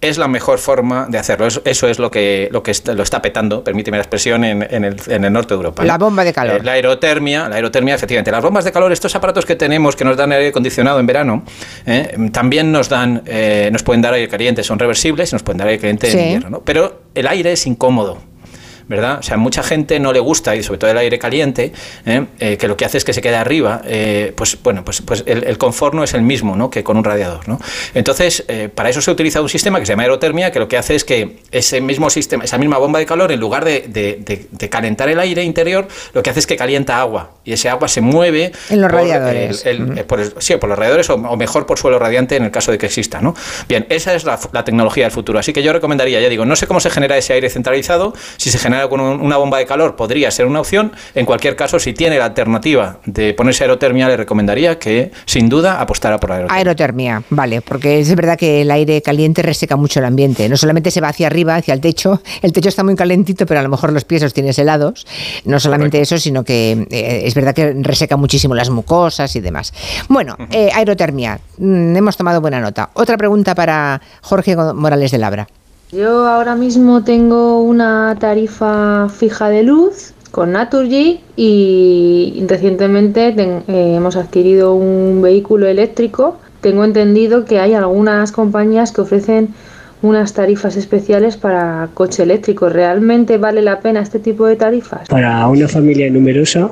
es 0.01 0.17
la 0.17 0.27
mejor 0.27 0.59
forma 0.59 1.07
de 1.09 1.17
hacerlo. 1.17 1.47
Eso, 1.47 1.87
es 1.87 1.99
lo 1.99 2.11
que, 2.11 2.49
lo 2.51 2.61
que 2.61 2.71
está, 2.71 2.93
lo 2.93 3.01
está 3.01 3.21
petando, 3.21 3.63
permíteme 3.63 3.97
la 3.97 4.03
expresión, 4.03 4.43
en, 4.43 4.61
en 4.69 4.83
el, 4.83 4.97
en 5.07 5.23
el 5.25 5.33
norte 5.33 5.53
de 5.53 5.55
Europa. 5.55 5.81
¿no? 5.83 5.87
La 5.87 5.97
bomba 5.97 6.23
de 6.23 6.33
calor. 6.33 6.57
Eh, 6.57 6.63
la 6.63 6.73
aerotermia, 6.73 7.49
la 7.49 7.55
aerotermia, 7.55 7.95
efectivamente. 7.95 8.29
Las 8.31 8.43
bombas 8.43 8.65
de 8.65 8.71
calor, 8.71 8.91
estos 8.91 9.15
aparatos 9.15 9.45
que 9.45 9.55
tenemos 9.55 9.95
que 9.95 10.03
nos 10.05 10.17
dan 10.17 10.31
aire 10.31 10.49
acondicionado 10.49 10.99
en 10.99 11.05
verano, 11.07 11.43
eh, 11.85 12.15
también 12.31 12.71
nos 12.71 12.89
dan, 12.89 13.23
eh, 13.25 13.69
nos 13.71 13.83
pueden 13.83 14.01
dar 14.01 14.13
aire 14.13 14.27
caliente, 14.27 14.63
son 14.63 14.77
reversibles 14.77 15.31
y 15.31 15.35
nos 15.35 15.43
pueden 15.43 15.57
dar 15.59 15.67
aire 15.69 15.79
caliente 15.79 16.11
Sí. 16.11 16.17
en 16.17 16.23
invierno, 16.25 16.49
¿no? 16.49 16.61
Pero 16.63 17.01
el 17.15 17.27
aire 17.27 17.53
es 17.53 17.65
incómodo. 17.65 18.19
¿Verdad? 18.87 19.19
O 19.19 19.23
sea, 19.23 19.37
mucha 19.37 19.63
gente 19.63 19.99
no 19.99 20.13
le 20.13 20.19
gusta, 20.19 20.55
y 20.55 20.63
sobre 20.63 20.77
todo 20.79 20.91
el 20.91 20.97
aire 20.97 21.17
caliente, 21.19 21.73
¿eh? 22.05 22.25
Eh, 22.39 22.57
que 22.57 22.67
lo 22.67 22.77
que 22.77 22.85
hace 22.85 22.97
es 22.97 23.03
que 23.05 23.13
se 23.13 23.21
quede 23.21 23.35
arriba, 23.35 23.81
eh, 23.85 24.33
pues 24.35 24.57
bueno, 24.63 24.83
pues, 24.85 25.01
pues 25.01 25.23
el, 25.25 25.43
el 25.43 25.57
confort 25.57 25.93
no 25.95 26.03
es 26.03 26.13
el 26.13 26.21
mismo 26.21 26.55
¿no? 26.55 26.69
que 26.69 26.83
con 26.83 26.97
un 26.97 27.03
radiador, 27.03 27.47
¿no? 27.47 27.59
Entonces, 27.93 28.45
para 28.75 28.89
eso 28.89 29.01
se 29.01 29.11
utiliza 29.11 29.41
un 29.41 29.49
sistema 29.49 29.79
que 29.79 29.85
se 29.85 29.93
llama 29.93 30.03
aerotermia, 30.03 30.51
que 30.51 30.59
lo 30.59 30.67
que 30.67 30.77
hace 30.77 30.95
es 30.95 31.03
que 31.03 31.37
ese 31.51 31.81
mismo 31.81 32.09
sistema, 32.09 32.43
esa 32.43 32.57
misma 32.57 32.77
bomba 32.77 32.99
de 32.99 33.05
calor, 33.05 33.31
en 33.31 33.39
lugar 33.39 33.65
de, 33.65 33.85
de- 33.87 34.19
de- 34.23 34.47
de 34.51 34.69
calentar 34.69 35.09
el 35.09 35.19
aire 35.19 35.43
interior, 35.43 35.87
lo 36.13 36.21
que 36.23 36.29
hace 36.29 36.39
es 36.39 36.47
que 36.47 36.55
calienta 36.57 36.99
agua, 36.99 37.31
y 37.43 37.53
ese 37.53 37.69
agua 37.69 37.87
se 37.87 38.01
mueve 38.01 38.51
En 38.69 38.81
los 38.81 38.91
por 38.91 38.99
radiadores. 39.01 39.65
el- 39.65 39.97
el- 39.97 40.05
por 40.05 40.19
el- 40.19 40.33
sí, 40.39 40.55
por 40.57 40.69
los 40.69 40.77
radiadores 40.77 41.09
o, 41.09 41.15
o 41.15 41.37
mejor 41.37 41.65
por 41.65 41.79
suelo 41.79 41.99
radiante 41.99 42.35
en 42.35 42.43
el 42.43 42.51
caso 42.51 42.71
de 42.71 42.77
que 42.77 42.85
exista, 42.87 43.21
¿no? 43.21 43.35
Bien, 43.67 43.85
esa 43.89 44.13
es 44.13 44.23
la, 44.25 44.39
la 44.51 44.63
tecnología 44.63 45.05
del 45.05 45.11
futuro. 45.11 45.39
Así 45.39 45.53
que 45.53 45.63
yo 45.63 45.73
recomendaría, 45.73 46.19
ya 46.19 46.29
digo, 46.29 46.45
no 46.45 46.55
sé 46.55 46.67
cómo 46.67 46.79
se 46.79 46.89
genera 46.89 47.17
ese 47.17 47.33
aire 47.33 47.49
centralizado, 47.49 48.13
si 48.37 48.49
se 48.49 48.57
genera 48.59 48.75
con 48.89 49.01
una 49.01 49.38
bomba 49.38 49.58
de 49.58 49.65
calor 49.65 49.96
podría 49.96 50.32
ser 50.32 50.46
una 50.46 50.60
opción. 50.60 50.91
En 51.13 51.25
cualquier 51.25 51.55
caso, 51.55 51.79
si 51.79 51.94
tiene 51.94 52.17
la 52.17 52.25
alternativa 52.25 53.00
de 53.05 53.34
ponerse 53.34 53.63
aerotermia, 53.63 54.08
le 54.08 54.17
recomendaría 54.17 54.79
que, 54.79 55.12
sin 55.25 55.50
duda, 55.50 55.82
apostara 55.82 56.20
por 56.20 56.29
la 56.29 56.36
aerotermia. 56.36 56.58
Aerotermia, 56.58 57.24
vale, 57.29 57.62
porque 57.62 58.00
es 58.00 58.15
verdad 58.15 58.38
que 58.38 58.62
el 58.62 58.72
aire 58.72 59.01
caliente 59.01 59.41
reseca 59.41 59.75
mucho 59.75 60.00
el 60.00 60.05
ambiente. 60.05 60.48
No 60.50 60.58
solamente 60.58 60.91
se 60.91 61.01
va 61.01 61.10
hacia 61.10 61.27
arriba, 61.27 61.55
hacia 61.55 61.74
el 61.74 61.82
techo, 61.82 62.22
el 62.41 62.53
techo 62.53 62.70
está 62.70 62.84
muy 62.84 62.96
calentito, 62.96 63.46
pero 63.46 63.60
a 63.60 63.63
lo 63.63 63.70
mejor 63.70 63.94
los 63.94 64.05
pies 64.05 64.22
los 64.22 64.34
tienes 64.34 64.58
helados. 64.60 65.05
No 65.46 65.60
solamente 65.60 66.01
eso, 66.01 66.17
sino 66.17 66.44
que 66.44 66.88
eh, 66.89 67.22
es 67.25 67.36
verdad 67.36 67.53
que 67.53 67.74
reseca 67.79 68.17
muchísimo 68.17 68.55
las 68.55 68.70
mucosas 68.70 69.36
y 69.36 69.41
demás. 69.41 69.74
Bueno, 70.08 70.36
eh, 70.51 70.70
aerotermia, 70.74 71.39
mm, 71.58 71.96
hemos 71.96 72.17
tomado 72.17 72.41
buena 72.41 72.60
nota. 72.60 72.89
Otra 72.94 73.17
pregunta 73.17 73.55
para 73.55 74.01
Jorge 74.22 74.55
Morales 74.55 75.12
de 75.12 75.17
Labra. 75.17 75.48
Yo 75.91 76.27
ahora 76.27 76.55
mismo 76.55 77.03
tengo 77.03 77.61
una 77.61 78.15
tarifa 78.19 79.07
fija 79.09 79.49
de 79.49 79.63
luz 79.63 80.13
con 80.31 80.51
Naturgy 80.51 81.21
y 81.35 82.43
recientemente 82.47 83.27
eh, 83.37 83.63
hemos 83.67 84.15
adquirido 84.15 84.73
un 84.73 85.21
vehículo 85.21 85.67
eléctrico. 85.67 86.37
Tengo 86.61 86.83
entendido 86.83 87.45
que 87.45 87.59
hay 87.59 87.73
algunas 87.73 88.31
compañías 88.31 88.91
que 88.91 89.01
ofrecen 89.01 89.53
unas 90.01 90.33
tarifas 90.33 90.75
especiales 90.75 91.37
para 91.37 91.87
coche 91.93 92.23
eléctrico. 92.23 92.67
¿Realmente 92.67 93.37
vale 93.37 93.61
la 93.61 93.79
pena 93.79 94.01
este 94.01 94.19
tipo 94.19 94.47
de 94.47 94.55
tarifas? 94.55 95.07
Para 95.07 95.47
una 95.47 95.67
familia 95.67 96.09
numerosa, 96.09 96.69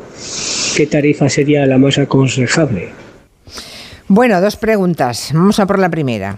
¿qué 0.76 0.88
tarifa 0.88 1.30
sería 1.30 1.66
la 1.66 1.78
más 1.78 1.98
aconsejable? 2.00 2.90
Bueno, 4.08 4.42
dos 4.42 4.58
preguntas. 4.58 5.30
Vamos 5.34 5.60
a 5.60 5.66
por 5.66 5.80
la 5.80 5.90
primera. 5.90 6.38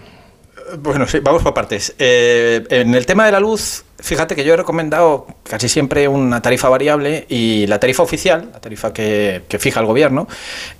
Bueno, 0.78 1.06
sí, 1.06 1.20
vamos 1.20 1.42
por 1.42 1.54
partes. 1.54 1.94
Eh, 1.98 2.64
en 2.70 2.94
el 2.94 3.06
tema 3.06 3.26
de 3.26 3.32
la 3.32 3.40
luz, 3.40 3.84
fíjate 3.98 4.34
que 4.34 4.44
yo 4.44 4.54
he 4.54 4.56
recomendado 4.56 5.26
casi 5.44 5.68
siempre 5.68 6.08
una 6.08 6.42
tarifa 6.42 6.68
variable 6.68 7.26
y 7.28 7.66
la 7.66 7.78
tarifa 7.78 8.02
oficial, 8.02 8.50
la 8.52 8.60
tarifa 8.60 8.92
que, 8.92 9.42
que 9.48 9.58
fija 9.58 9.80
el 9.80 9.86
gobierno, 9.86 10.26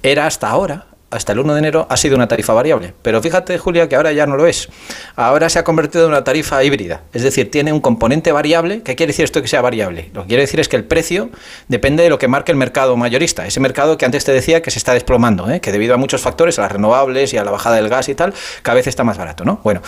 era 0.02 0.26
hasta 0.26 0.50
ahora, 0.50 0.87
hasta 1.10 1.32
el 1.32 1.38
1 1.38 1.52
de 1.54 1.58
enero 1.60 1.86
ha 1.88 1.96
sido 1.96 2.16
una 2.16 2.26
tarifa 2.26 2.52
variable. 2.52 2.92
Pero 3.02 3.22
fíjate, 3.22 3.58
Julia, 3.58 3.88
que 3.88 3.96
ahora 3.96 4.12
ya 4.12 4.26
no 4.26 4.36
lo 4.36 4.46
es. 4.46 4.68
Ahora 5.14 5.48
se 5.48 5.58
ha 5.58 5.64
convertido 5.64 6.04
en 6.04 6.10
una 6.10 6.25
tarifa 6.25 6.62
híbrida. 6.64 7.02
Es 7.12 7.22
decir, 7.22 7.50
tiene 7.50 7.72
un 7.72 7.80
componente 7.80 8.32
variable. 8.32 8.82
¿Qué 8.82 8.96
quiere 8.96 9.12
decir 9.12 9.25
esto 9.25 9.40
que 9.40 9.48
sea 9.48 9.60
variable? 9.60 10.10
Lo 10.12 10.22
que 10.22 10.28
quiere 10.28 10.42
decir 10.42 10.58
es 10.58 10.68
que 10.68 10.76
el 10.76 10.84
precio 10.84 11.30
depende 11.68 12.02
de 12.02 12.10
lo 12.10 12.18
que 12.18 12.26
marque 12.26 12.50
el 12.50 12.58
mercado 12.58 12.96
mayorista. 12.96 13.46
Ese 13.46 13.60
mercado 13.60 13.96
que 13.98 14.04
antes 14.04 14.25
te 14.25 14.32
decía 14.32 14.62
que 14.62 14.70
se 14.70 14.78
está 14.78 14.94
desplomando, 14.94 15.48
¿eh? 15.50 15.60
que 15.60 15.70
debido 15.70 15.94
a 15.94 15.96
muchos 15.96 16.20
factores, 16.20 16.58
a 16.58 16.62
las 16.62 16.72
renovables 16.72 17.32
y 17.32 17.38
a 17.38 17.44
la 17.44 17.52
bajada 17.52 17.76
del 17.76 17.88
gas 17.88 18.08
y 18.08 18.14
tal, 18.14 18.34
cada 18.62 18.75
vez 18.75 18.86
está 18.88 19.04
más 19.04 19.16
barato. 19.16 19.44
¿no? 19.44 19.60
Bueno, 19.62 19.82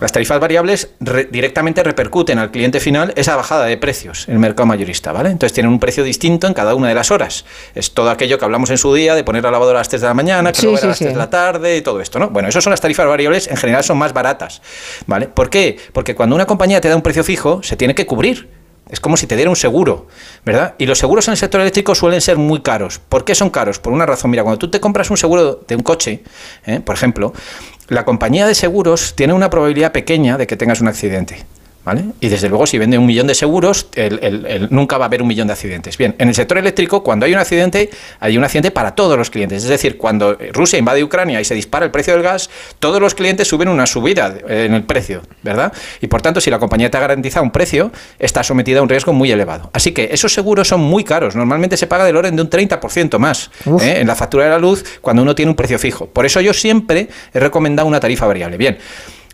las 0.00 0.12
tarifas 0.12 0.38
variables 0.38 0.90
directamente 1.30 1.82
repercuten 1.82 2.38
al 2.38 2.52
cliente 2.52 2.78
final 2.78 3.12
esa 3.16 3.34
bajada 3.34 3.64
de 3.66 3.76
precios 3.76 4.28
en 4.28 4.34
el 4.34 4.40
mercado 4.40 4.66
mayorista. 4.66 5.10
¿vale? 5.12 5.30
Entonces 5.30 5.52
tienen 5.52 5.72
un 5.72 5.80
precio 5.80 6.04
distinto 6.04 6.46
en 6.46 6.54
cada 6.54 6.74
una 6.76 6.88
de 6.88 6.94
las 6.94 7.10
horas. 7.10 7.44
Es 7.74 7.92
todo 7.92 8.10
aquello 8.10 8.38
que 8.38 8.44
hablamos 8.44 8.70
en 8.70 8.78
su 8.78 8.94
día 8.94 9.14
de 9.14 9.24
poner 9.24 9.42
la 9.42 9.50
lavadora 9.50 9.78
a 9.78 9.80
las 9.80 9.88
3 9.88 10.00
de 10.00 10.06
la 10.06 10.14
mañana, 10.14 10.52
sí, 10.60 10.68
a 10.68 10.86
las 10.86 10.98
de 10.98 11.14
la 11.14 11.30
tarde 11.30 11.76
y 11.76 11.82
todo 11.82 12.00
esto, 12.00 12.18
¿no? 12.18 12.30
Bueno, 12.30 12.48
eso 12.48 12.60
son 12.60 12.70
las 12.70 12.80
tarifas 12.80 13.06
variables, 13.06 13.48
en 13.48 13.56
general 13.56 13.82
son 13.84 13.98
más 13.98 14.12
baratas, 14.12 14.62
¿vale? 15.06 15.26
¿Por 15.26 15.50
qué? 15.50 15.78
Porque 15.92 16.14
cuando 16.14 16.36
una 16.36 16.46
compañía 16.46 16.80
te 16.80 16.88
da 16.88 16.96
un 16.96 17.02
precio 17.02 17.24
fijo, 17.24 17.62
se 17.62 17.76
tiene 17.76 17.94
que 17.94 18.06
cubrir. 18.06 18.48
Es 18.90 18.98
como 18.98 19.16
si 19.16 19.28
te 19.28 19.36
diera 19.36 19.48
un 19.50 19.56
seguro, 19.56 20.08
¿verdad? 20.44 20.74
Y 20.78 20.86
los 20.86 20.98
seguros 20.98 21.28
en 21.28 21.32
el 21.32 21.38
sector 21.38 21.60
eléctrico 21.60 21.94
suelen 21.94 22.20
ser 22.20 22.38
muy 22.38 22.60
caros. 22.60 22.98
¿Por 22.98 23.24
qué 23.24 23.36
son 23.36 23.50
caros? 23.50 23.78
Por 23.78 23.92
una 23.92 24.04
razón. 24.04 24.32
Mira, 24.32 24.42
cuando 24.42 24.58
tú 24.58 24.68
te 24.68 24.80
compras 24.80 25.10
un 25.10 25.16
seguro 25.16 25.62
de 25.66 25.76
un 25.76 25.82
coche, 25.82 26.24
¿eh? 26.66 26.80
por 26.80 26.96
ejemplo, 26.96 27.32
la 27.86 28.04
compañía 28.04 28.48
de 28.48 28.54
seguros 28.54 29.14
tiene 29.14 29.32
una 29.32 29.48
probabilidad 29.48 29.92
pequeña 29.92 30.36
de 30.38 30.48
que 30.48 30.56
tengas 30.56 30.80
un 30.80 30.88
accidente. 30.88 31.44
Y 32.20 32.28
desde 32.28 32.48
luego, 32.48 32.66
si 32.66 32.78
vende 32.78 32.98
un 32.98 33.06
millón 33.06 33.26
de 33.26 33.34
seguros, 33.34 33.88
nunca 34.70 34.98
va 34.98 35.06
a 35.06 35.08
haber 35.08 35.22
un 35.22 35.28
millón 35.28 35.46
de 35.46 35.54
accidentes. 35.54 35.96
Bien, 35.96 36.14
en 36.18 36.28
el 36.28 36.34
sector 36.34 36.58
eléctrico, 36.58 37.02
cuando 37.02 37.26
hay 37.26 37.32
un 37.32 37.38
accidente, 37.38 37.90
hay 38.20 38.36
un 38.36 38.44
accidente 38.44 38.70
para 38.70 38.94
todos 38.94 39.16
los 39.16 39.30
clientes. 39.30 39.62
Es 39.62 39.68
decir, 39.68 39.96
cuando 39.96 40.36
Rusia 40.52 40.78
invade 40.78 41.02
Ucrania 41.02 41.40
y 41.40 41.44
se 41.44 41.54
dispara 41.54 41.84
el 41.84 41.90
precio 41.90 42.12
del 42.12 42.22
gas, 42.22 42.50
todos 42.78 43.00
los 43.00 43.14
clientes 43.14 43.48
suben 43.48 43.68
una 43.68 43.86
subida 43.86 44.34
en 44.46 44.74
el 44.74 44.84
precio, 44.84 45.22
¿verdad? 45.42 45.72
Y 46.00 46.06
por 46.06 46.22
tanto, 46.22 46.40
si 46.40 46.50
la 46.50 46.58
compañía 46.58 46.90
te 46.90 46.96
ha 46.96 47.00
garantizado 47.00 47.44
un 47.44 47.50
precio, 47.50 47.90
está 48.18 48.42
sometida 48.42 48.80
a 48.80 48.82
un 48.82 48.88
riesgo 48.88 49.12
muy 49.12 49.30
elevado. 49.30 49.70
Así 49.72 49.92
que 49.92 50.10
esos 50.12 50.32
seguros 50.32 50.68
son 50.68 50.80
muy 50.80 51.02
caros. 51.02 51.34
Normalmente 51.34 51.76
se 51.76 51.86
paga 51.86 52.04
del 52.04 52.16
orden 52.16 52.36
de 52.36 52.42
un 52.42 52.50
30% 52.50 53.18
más 53.18 53.50
¿eh? 53.80 54.00
en 54.00 54.06
la 54.06 54.14
factura 54.14 54.44
de 54.44 54.50
la 54.50 54.58
luz 54.58 54.84
cuando 55.00 55.22
uno 55.22 55.34
tiene 55.34 55.50
un 55.50 55.56
precio 55.56 55.78
fijo. 55.78 56.06
Por 56.06 56.26
eso 56.26 56.40
yo 56.40 56.52
siempre 56.52 57.08
he 57.32 57.40
recomendado 57.40 57.88
una 57.88 58.00
tarifa 58.00 58.26
variable. 58.26 58.56
Bien. 58.56 58.78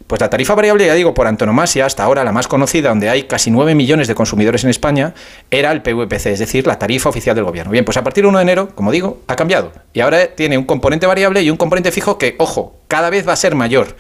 Pues 0.06 0.20
la 0.20 0.30
tarifa 0.30 0.54
variable, 0.54 0.86
ya 0.86 0.94
digo, 0.94 1.14
por 1.14 1.26
antonomasia, 1.26 1.84
hasta 1.84 2.04
ahora 2.04 2.22
la 2.22 2.30
más 2.30 2.46
conocida, 2.46 2.90
donde 2.90 3.10
hay 3.10 3.24
casi 3.24 3.50
9 3.50 3.74
millones 3.74 4.06
de 4.06 4.14
consumidores 4.14 4.62
en 4.62 4.70
España, 4.70 5.14
era 5.50 5.72
el 5.72 5.82
PVPC, 5.82 6.26
es 6.26 6.38
decir, 6.38 6.66
la 6.66 6.78
tarifa 6.78 7.08
oficial 7.08 7.34
del 7.34 7.44
gobierno. 7.44 7.72
Bien, 7.72 7.84
pues 7.84 7.96
a 7.96 8.04
partir 8.04 8.22
del 8.22 8.28
1 8.28 8.38
de 8.38 8.42
enero, 8.42 8.68
como 8.74 8.92
digo, 8.92 9.20
ha 9.26 9.34
cambiado. 9.34 9.72
Y 9.92 10.00
ahora 10.00 10.28
tiene 10.28 10.58
un 10.58 10.64
componente 10.64 11.06
variable 11.06 11.42
y 11.42 11.50
un 11.50 11.56
componente 11.56 11.90
fijo 11.90 12.18
que, 12.18 12.36
ojo, 12.38 12.78
cada 12.86 13.10
vez 13.10 13.26
va 13.26 13.32
a 13.32 13.36
ser 13.36 13.56
mayor. 13.56 13.96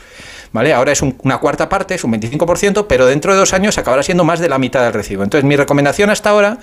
¿Vale? 0.52 0.72
Ahora 0.72 0.92
es 0.92 1.02
una 1.02 1.38
cuarta 1.38 1.68
parte, 1.68 1.96
es 1.96 2.04
un 2.04 2.12
25%, 2.12 2.86
pero 2.88 3.06
dentro 3.06 3.32
de 3.32 3.38
dos 3.38 3.52
años 3.52 3.76
acabará 3.76 4.02
siendo 4.04 4.24
más 4.24 4.38
de 4.38 4.48
la 4.48 4.58
mitad 4.58 4.84
del 4.84 4.92
recibo. 4.92 5.24
Entonces, 5.24 5.44
mi 5.44 5.56
recomendación 5.56 6.08
hasta 6.08 6.30
ahora 6.30 6.58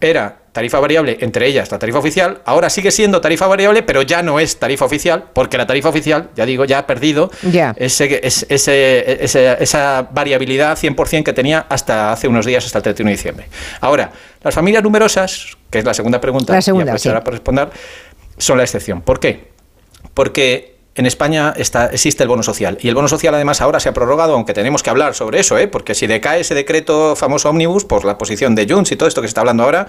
era 0.00 0.38
tarifa 0.58 0.80
variable, 0.80 1.18
entre 1.20 1.46
ellas 1.46 1.70
la 1.70 1.78
tarifa 1.78 2.00
oficial, 2.00 2.40
ahora 2.44 2.68
sigue 2.68 2.90
siendo 2.90 3.20
tarifa 3.20 3.46
variable, 3.46 3.84
pero 3.84 4.02
ya 4.02 4.24
no 4.24 4.40
es 4.40 4.58
tarifa 4.58 4.86
oficial, 4.86 5.26
porque 5.32 5.56
la 5.56 5.68
tarifa 5.68 5.88
oficial, 5.88 6.30
ya 6.34 6.44
digo, 6.44 6.64
ya 6.64 6.78
ha 6.78 6.86
perdido 6.86 7.30
Ese, 7.76 8.20
esa 9.62 10.08
variabilidad 10.10 10.76
100% 10.76 11.22
que 11.22 11.32
tenía 11.32 11.64
hasta 11.68 12.10
hace 12.10 12.26
unos 12.26 12.44
días, 12.44 12.66
hasta 12.66 12.78
el 12.78 12.82
31 12.82 13.08
de 13.08 13.16
diciembre. 13.16 13.46
Ahora, 13.80 14.10
las 14.42 14.52
familias 14.52 14.82
numerosas, 14.82 15.56
que 15.70 15.78
es 15.78 15.84
la 15.84 15.94
segunda 15.94 16.20
pregunta, 16.20 16.52
la 16.52 16.60
segunda, 16.60 16.96
y 16.96 17.08
por 17.20 17.32
responder, 17.32 17.68
son 18.36 18.58
la 18.58 18.64
excepción. 18.64 19.02
¿Por 19.02 19.20
qué? 19.20 19.52
Porque 20.12 20.77
en 20.98 21.06
España 21.06 21.54
está, 21.56 21.86
existe 21.86 22.24
el 22.24 22.28
bono 22.28 22.42
social. 22.42 22.76
Y 22.80 22.88
el 22.88 22.94
bono 22.94 23.06
social 23.06 23.34
además 23.34 23.60
ahora 23.60 23.78
se 23.78 23.88
ha 23.88 23.94
prorrogado, 23.94 24.34
aunque 24.34 24.52
tenemos 24.52 24.82
que 24.82 24.90
hablar 24.90 25.14
sobre 25.14 25.38
eso, 25.40 25.56
¿eh? 25.56 25.68
porque 25.68 25.94
si 25.94 26.06
decae 26.06 26.40
ese 26.40 26.54
decreto 26.54 27.14
famoso 27.14 27.50
ómnibus, 27.50 27.84
por 27.84 28.04
la 28.04 28.18
posición 28.18 28.54
de 28.54 28.66
Junts 28.68 28.90
y 28.92 28.96
todo 28.96 29.08
esto 29.08 29.20
que 29.20 29.28
se 29.28 29.30
está 29.30 29.42
hablando 29.42 29.62
ahora, 29.62 29.86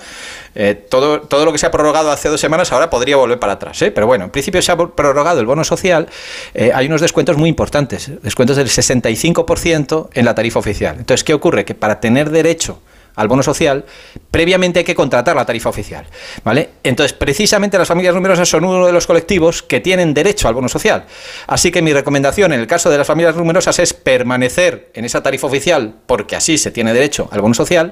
eh, 0.53 0.75
todo, 0.75 1.21
todo 1.21 1.45
lo 1.45 1.51
que 1.51 1.57
se 1.57 1.65
ha 1.65 1.71
prorrogado 1.71 2.11
hace 2.11 2.29
dos 2.29 2.39
semanas 2.39 2.71
ahora 2.71 2.89
podría 2.89 3.17
volver 3.17 3.39
para 3.39 3.53
atrás. 3.53 3.81
¿eh? 3.81 3.91
Pero 3.91 4.05
bueno, 4.05 4.25
en 4.25 4.31
principio 4.31 4.61
se 4.61 4.71
ha 4.71 4.77
prorrogado 4.77 5.39
el 5.39 5.45
bono 5.45 5.63
social, 5.63 6.07
eh, 6.53 6.71
hay 6.73 6.85
unos 6.85 7.01
descuentos 7.01 7.37
muy 7.37 7.49
importantes, 7.49 8.11
descuentos 8.21 8.57
del 8.57 8.67
65% 8.67 10.09
en 10.13 10.25
la 10.25 10.35
tarifa 10.35 10.59
oficial. 10.59 10.95
Entonces, 10.99 11.23
¿qué 11.23 11.33
ocurre? 11.33 11.65
Que 11.65 11.73
para 11.73 11.99
tener 11.99 12.29
derecho 12.29 12.79
al 13.19 13.27
bono 13.27 13.43
social, 13.43 13.83
previamente 14.31 14.79
hay 14.79 14.85
que 14.85 14.95
contratar 14.95 15.35
la 15.35 15.45
tarifa 15.45 15.67
oficial. 15.67 16.05
¿vale? 16.45 16.69
Entonces, 16.83 17.11
precisamente 17.11 17.77
las 17.77 17.87
familias 17.87 18.15
numerosas 18.15 18.47
son 18.47 18.63
uno 18.63 18.85
de 18.85 18.93
los 18.93 19.05
colectivos 19.05 19.61
que 19.61 19.81
tienen 19.81 20.13
derecho 20.13 20.47
al 20.47 20.53
bono 20.53 20.69
social. 20.69 21.03
Así 21.45 21.69
que 21.69 21.81
mi 21.81 21.91
recomendación 21.91 22.53
en 22.53 22.61
el 22.61 22.67
caso 22.67 22.89
de 22.89 22.97
las 22.97 23.05
familias 23.05 23.35
numerosas 23.35 23.77
es 23.79 23.93
permanecer 23.93 24.89
en 24.93 25.03
esa 25.03 25.21
tarifa 25.21 25.47
oficial, 25.47 25.95
porque 26.05 26.37
así 26.37 26.57
se 26.57 26.71
tiene 26.71 26.93
derecho 26.93 27.27
al 27.31 27.41
bono 27.41 27.53
social, 27.53 27.91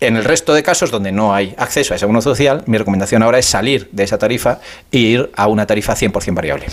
en 0.00 0.16
el 0.16 0.24
resto 0.24 0.54
de 0.54 0.62
casos 0.62 0.90
donde 0.90 1.12
no 1.12 1.34
hay 1.34 1.54
acceso 1.58 1.92
a 1.92 1.96
ese 1.96 2.06
bono 2.06 2.22
social, 2.22 2.62
mi 2.66 2.78
recomendación 2.78 3.22
ahora 3.22 3.38
es 3.38 3.46
salir 3.46 3.88
de 3.92 4.04
esa 4.04 4.18
tarifa 4.18 4.58
e 4.90 4.98
ir 4.98 5.30
a 5.36 5.46
una 5.46 5.66
tarifa 5.66 5.94
100% 5.94 6.34
variable. 6.34 6.66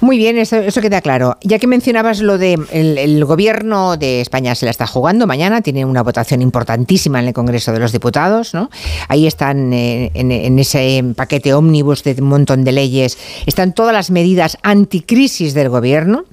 Muy 0.00 0.18
bien, 0.18 0.36
eso, 0.36 0.80
queda 0.80 1.00
claro. 1.00 1.38
Ya 1.42 1.58
que 1.58 1.66
mencionabas 1.66 2.20
lo 2.20 2.36
de 2.36 2.58
el, 2.70 3.24
gobierno 3.24 3.96
de 3.96 4.20
España 4.20 4.54
se 4.54 4.66
la 4.66 4.70
está 4.70 4.86
jugando 4.86 5.26
mañana, 5.26 5.62
tiene 5.62 5.84
una 5.84 6.02
votación 6.02 6.42
importantísima 6.42 7.18
en 7.18 7.28
el 7.28 7.34
Congreso 7.34 7.72
de 7.72 7.80
los 7.80 7.92
Diputados, 7.92 8.52
¿no? 8.52 8.70
Ahí 9.08 9.26
están 9.26 9.72
eh, 9.72 10.10
en, 10.14 10.30
en, 10.30 10.58
ese 10.58 11.02
paquete 11.16 11.54
ómnibus 11.54 12.04
de 12.04 12.16
un 12.20 12.28
montón 12.28 12.62
de 12.64 12.72
leyes, 12.72 13.18
están 13.46 13.72
todas 13.72 13.94
las 13.94 14.10
medidas 14.10 14.58
anticrisis 14.62 15.54
del 15.54 15.70
gobierno 15.70 16.24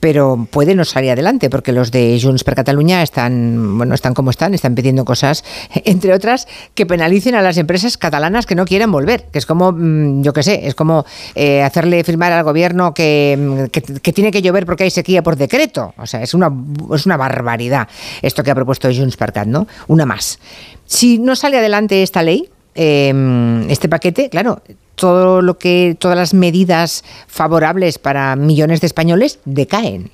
pero 0.00 0.46
puede 0.50 0.74
no 0.74 0.84
salir 0.84 1.10
adelante 1.10 1.50
porque 1.50 1.72
los 1.72 1.90
de 1.90 2.18
Junts 2.22 2.44
per 2.44 2.54
Cataluña 2.54 3.02
están, 3.02 3.78
bueno, 3.78 3.94
están 3.94 4.14
como 4.14 4.30
están, 4.30 4.54
están 4.54 4.74
pidiendo 4.74 5.04
cosas, 5.04 5.44
entre 5.84 6.12
otras, 6.14 6.46
que 6.74 6.86
penalicen 6.86 7.34
a 7.34 7.42
las 7.42 7.56
empresas 7.58 7.96
catalanas 7.96 8.46
que 8.46 8.54
no 8.54 8.64
quieren 8.64 8.90
volver, 8.92 9.24
que 9.32 9.38
es 9.38 9.46
como, 9.46 9.72
mm, 9.72 10.22
yo 10.22 10.32
qué 10.32 10.42
sé, 10.42 10.66
es 10.66 10.74
como 10.74 11.04
eh, 11.34 11.62
hacerle 11.62 12.04
firmar 12.04 12.32
al 12.32 12.44
gobierno 12.44 12.94
que, 12.94 13.68
que, 13.72 14.12
tiene 14.12 14.30
que 14.30 14.42
llover 14.42 14.66
porque 14.66 14.84
hay 14.84 14.90
sequía 14.90 15.22
por 15.22 15.36
decreto. 15.36 15.94
O 15.96 16.06
sea, 16.06 16.22
es 16.22 16.34
una, 16.34 16.50
es 16.94 17.06
una 17.06 17.16
barbaridad 17.16 17.88
esto 18.22 18.42
que 18.42 18.50
ha 18.50 18.54
propuesto 18.54 18.88
Junts 18.92 19.16
per 19.16 19.32
Cat, 19.32 19.46
¿no? 19.46 19.66
Una 19.86 20.06
más. 20.06 20.38
Si 20.86 21.18
no 21.18 21.36
sale 21.36 21.58
adelante 21.58 22.02
esta 22.02 22.22
ley, 22.22 22.48
em, 22.80 23.68
este 23.70 23.88
paquete, 23.88 24.30
claro, 24.30 24.62
todo 24.94 25.42
lo 25.42 25.58
que, 25.58 25.96
todas 25.98 26.16
las 26.16 26.32
medidas 26.32 27.02
favorables 27.26 27.98
para 27.98 28.36
millones 28.36 28.80
de 28.80 28.86
españoles 28.86 29.40
decaen. 29.44 30.12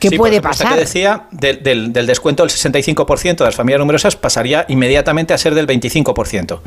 ¿Qué 0.00 0.12
puede 0.12 0.40
pasar? 0.40 0.72
Que 0.72 0.80
decía, 0.80 1.26
del, 1.30 1.92
descuento 1.92 2.42
del 2.42 2.50
65% 2.50 3.36
de 3.36 3.44
las 3.44 3.56
familias 3.56 3.78
numerosas 3.78 4.16
pasaría 4.16 4.64
inmediatamente 4.68 5.34
a 5.34 5.38
ser 5.38 5.54
del 5.54 5.66
25%. 5.66 6.60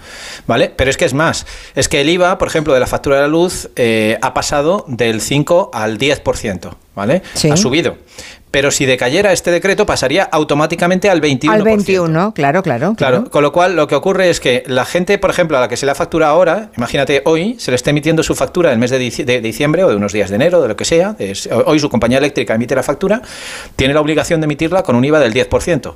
¿Vale? 0.45 0.71
Pero 0.75 0.89
es 0.91 0.97
que 0.97 1.05
es 1.05 1.13
más. 1.13 1.45
Es 1.75 1.89
que 1.89 2.01
el 2.01 2.09
IVA, 2.09 2.37
por 2.37 2.47
ejemplo, 2.47 2.73
de 2.73 2.79
la 2.79 2.87
factura 2.87 3.15
de 3.15 3.23
la 3.23 3.27
luz 3.27 3.69
eh, 3.75 4.17
ha 4.21 4.33
pasado 4.33 4.85
del 4.87 5.21
5 5.21 5.71
al 5.73 5.97
10%. 5.97 6.75
¿Vale? 6.95 7.21
Ha 7.49 7.57
subido. 7.57 7.97
Pero 8.51 8.71
si 8.71 8.85
decayera 8.85 9.31
este 9.31 9.51
decreto 9.51 9.85
pasaría 9.85 10.23
automáticamente 10.23 11.09
al 11.09 11.21
21%. 11.21 11.49
Al 11.49 11.63
21, 11.63 12.33
claro, 12.33 12.63
claro, 12.63 12.95
claro. 12.95 13.29
con 13.29 13.43
lo 13.43 13.51
cual 13.51 13.75
lo 13.75 13.87
que 13.87 13.95
ocurre 13.95 14.29
es 14.29 14.39
que 14.39 14.63
la 14.65 14.85
gente, 14.85 15.17
por 15.17 15.29
ejemplo, 15.29 15.57
a 15.57 15.61
la 15.61 15.67
que 15.67 15.77
se 15.77 15.85
le 15.85 15.93
factura 15.99 16.29
ahora, 16.29 16.71
imagínate 16.77 17.21
hoy, 17.25 17.55
se 17.59 17.71
le 17.71 17.75
está 17.75 17.89
emitiendo 17.89 18.23
su 18.23 18.35
factura 18.35 18.71
el 18.71 18.79
mes 18.79 18.89
de, 18.91 18.99
diciembre 19.41 19.83
o 19.83 19.89
de 19.89 19.95
unos 19.95 20.13
días 20.13 20.29
de 20.29 20.35
enero, 20.35 20.61
de 20.61 20.67
lo 20.67 20.75
que 20.75 20.85
sea, 20.85 21.15
hoy 21.65 21.79
su 21.79 21.89
compañía 21.89 22.19
eléctrica 22.19 22.55
emite 22.55 22.75
la 22.75 22.83
factura, 22.83 23.21
tiene 23.75 23.93
la 23.93 24.01
obligación 24.01 24.39
de 24.39 24.45
emitirla 24.45 24.83
con 24.83 24.95
un 24.95 25.03
IVA 25.03 25.19
del 25.19 25.33
10%. 25.33 25.93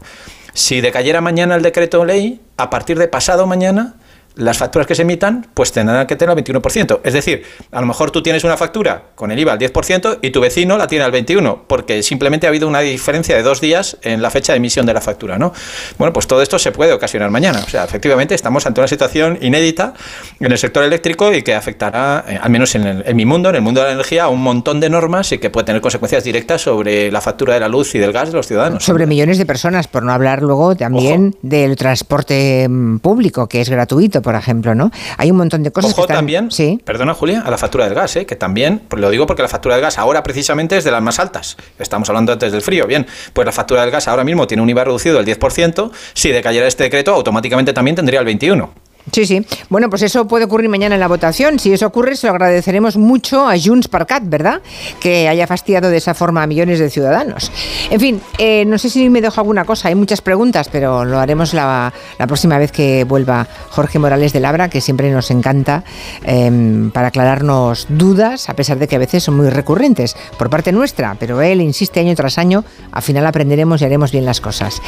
Si 0.53 0.81
decayera 0.81 1.21
mañana 1.21 1.55
el 1.55 1.63
decreto 1.63 2.05
ley, 2.05 2.41
a 2.57 2.69
partir 2.69 2.99
de 2.99 3.07
pasado 3.07 3.47
mañana 3.47 3.95
las 4.35 4.57
facturas 4.57 4.87
que 4.87 4.95
se 4.95 5.03
emitan 5.03 5.47
pues 5.53 5.71
tendrán 5.71 6.07
que 6.07 6.15
tener 6.15 6.37
el 6.37 6.43
21%. 6.43 7.01
Es 7.03 7.13
decir, 7.13 7.43
a 7.71 7.81
lo 7.81 7.87
mejor 7.87 8.11
tú 8.11 8.23
tienes 8.23 8.43
una 8.43 8.57
factura 8.57 9.03
con 9.15 9.31
el 9.31 9.39
IVA 9.39 9.53
al 9.53 9.59
10% 9.59 10.19
y 10.21 10.31
tu 10.31 10.41
vecino 10.41 10.77
la 10.77 10.87
tiene 10.87 11.05
al 11.05 11.11
21%, 11.11 11.61
porque 11.67 12.03
simplemente 12.03 12.47
ha 12.47 12.49
habido 12.49 12.67
una 12.67 12.79
diferencia 12.79 13.35
de 13.35 13.43
dos 13.43 13.61
días 13.61 13.97
en 14.01 14.21
la 14.21 14.29
fecha 14.29 14.53
de 14.53 14.57
emisión 14.57 14.85
de 14.85 14.93
la 14.93 15.01
factura. 15.01 15.37
¿no? 15.37 15.53
Bueno, 15.97 16.13
pues 16.13 16.27
todo 16.27 16.41
esto 16.41 16.57
se 16.59 16.71
puede 16.71 16.93
ocasionar 16.93 17.29
mañana. 17.29 17.61
O 17.65 17.69
sea, 17.69 17.83
efectivamente 17.83 18.35
estamos 18.35 18.65
ante 18.65 18.81
una 18.81 18.87
situación 18.87 19.37
inédita 19.41 19.93
en 20.39 20.51
el 20.51 20.57
sector 20.57 20.83
eléctrico 20.83 21.33
y 21.33 21.43
que 21.43 21.53
afectará, 21.53 22.25
eh, 22.27 22.39
al 22.41 22.49
menos 22.49 22.73
en, 22.75 23.03
en, 23.05 23.15
mi 23.15 23.25
mundo, 23.25 23.49
en 23.49 23.55
el 23.55 23.61
mundo 23.61 23.81
de 23.81 23.87
la 23.87 23.93
energía, 23.93 24.23
a 24.23 24.29
un 24.29 24.41
montón 24.41 24.79
de 24.79 24.89
normas 24.89 25.31
y 25.31 25.37
que 25.37 25.49
puede 25.49 25.65
tener 25.65 25.81
consecuencias 25.81 26.23
directas 26.23 26.61
sobre 26.61 27.11
la 27.11 27.21
factura 27.21 27.53
de 27.53 27.59
la 27.59 27.67
luz 27.67 27.93
y 27.95 27.99
del 27.99 28.11
gas 28.11 28.29
de 28.29 28.37
los 28.37 28.47
ciudadanos. 28.47 28.83
Sobre 28.83 29.05
millones 29.05 29.37
de 29.37 29.45
personas, 29.45 29.87
por 29.87 30.03
no 30.03 30.11
hablar 30.11 30.41
luego 30.41 30.75
también 30.75 31.35
del 31.41 31.75
transporte 31.75 32.67
mm, 32.67 32.99
público, 32.99 33.47
que 33.47 33.61
es 33.61 33.69
gratuito 33.69 34.22
por 34.23 34.33
ejemplo, 34.33 34.73
¿no? 34.73 34.89
Hay 35.17 35.29
un 35.29 35.37
montón 35.37 35.61
de 35.61 35.71
cosas 35.71 35.91
Ojo 35.91 36.01
que 36.01 36.01
están... 36.05 36.17
también, 36.17 36.49
¿Sí? 36.49 36.81
perdona 36.83 37.13
Julia, 37.13 37.43
a 37.45 37.51
la 37.51 37.57
factura 37.59 37.85
del 37.85 37.93
gas, 37.93 38.15
¿eh? 38.15 38.25
que 38.25 38.35
también, 38.35 38.81
pues 38.87 38.99
lo 38.99 39.11
digo 39.11 39.27
porque 39.27 39.43
la 39.43 39.47
factura 39.47 39.75
del 39.75 39.83
gas 39.83 39.99
ahora 39.99 40.23
precisamente 40.23 40.77
es 40.77 40.83
de 40.83 40.91
las 40.91 41.03
más 41.03 41.19
altas. 41.19 41.57
Estamos 41.77 42.09
hablando 42.09 42.31
antes 42.31 42.51
del 42.51 42.61
frío. 42.61 42.87
Bien, 42.87 43.05
pues 43.33 43.45
la 43.45 43.51
factura 43.51 43.81
del 43.81 43.91
gas 43.91 44.07
ahora 44.07 44.23
mismo 44.23 44.47
tiene 44.47 44.63
un 44.63 44.69
IVA 44.69 44.85
reducido 44.85 45.21
del 45.21 45.25
10%. 45.25 45.91
Si 46.13 46.31
decayera 46.31 46.65
este 46.65 46.83
decreto, 46.83 47.13
automáticamente 47.13 47.73
también 47.73 47.95
tendría 47.95 48.19
el 48.21 48.27
21%. 48.27 48.69
Sí, 49.11 49.25
sí. 49.25 49.45
Bueno, 49.69 49.89
pues 49.89 50.01
eso 50.01 50.27
puede 50.27 50.45
ocurrir 50.45 50.69
mañana 50.69 50.95
en 50.95 51.01
la 51.01 51.07
votación. 51.07 51.59
Si 51.59 51.73
eso 51.73 51.85
ocurre, 51.85 52.15
se 52.15 52.27
lo 52.27 52.31
agradeceremos 52.31 52.95
mucho 52.95 53.47
a 53.47 53.55
Junts 53.59 53.87
per 53.87 54.05
Cat, 54.05 54.23
¿verdad? 54.25 54.61
Que 54.99 55.27
haya 55.27 55.45
fastidiado 55.45 55.89
de 55.89 55.97
esa 55.97 56.13
forma 56.13 56.41
a 56.41 56.47
millones 56.47 56.79
de 56.79 56.89
ciudadanos. 56.89 57.51
En 57.89 57.99
fin, 57.99 58.21
eh, 58.37 58.63
no 58.65 58.77
sé 58.77 58.89
si 58.89 59.09
me 59.09 59.21
dejo 59.21 59.41
alguna 59.41 59.65
cosa. 59.65 59.89
Hay 59.89 59.95
muchas 59.95 60.21
preguntas, 60.21 60.69
pero 60.71 61.03
lo 61.03 61.19
haremos 61.19 61.53
la, 61.53 61.93
próxima 62.17 62.57
vez 62.57 62.71
que 62.71 63.03
vuelva 63.03 63.47
Jorge 63.69 63.99
Morales 63.99 64.31
de 64.31 64.39
Labra, 64.39 64.69
que 64.69 64.79
siempre 64.79 65.11
nos 65.11 65.29
encanta 65.31 65.83
em, 66.23 66.89
para 66.91 67.07
aclararnos 67.07 67.87
dudas, 67.89 68.49
a 68.49 68.55
pesar 68.55 68.79
de 68.79 68.87
que 68.87 68.95
a 68.95 68.99
veces 68.99 69.23
son 69.23 69.35
muy 69.35 69.49
recurrentes 69.49 70.15
por 70.37 70.49
parte 70.49 70.71
nuestra. 70.71 71.17
Pero 71.19 71.41
él 71.41 71.59
insiste 71.61 71.99
año 71.99 72.15
tras 72.15 72.37
año. 72.37 72.63
Al 72.91 73.01
final 73.01 73.25
aprenderemos 73.25 73.81
y 73.81 73.85
haremos 73.85 74.11
bien 74.11 74.25
las 74.25 74.39
cosas 74.39 74.81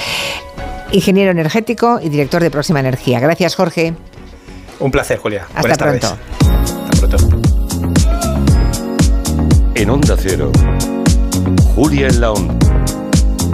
ingeniero 0.92 1.32
energético 1.32 2.00
y 2.02 2.10
director 2.10 2.42
de 2.42 2.52
Próxima 2.52 2.80
Energía. 2.80 3.20
Gracias, 3.20 3.56
Jorge. 3.56 3.94
Un 4.80 4.92
placer, 4.92 5.18
Julia. 5.18 5.48
Hasta 5.56 5.76
pronto. 5.76 6.18
Hasta 6.92 7.08
pronto. 7.08 7.42
En 9.76 9.90
Onda 9.90 10.16
Cero, 10.18 10.52
Julia 11.76 12.08
en 12.08 12.22
la 12.22 12.32
Onda, 12.32 12.56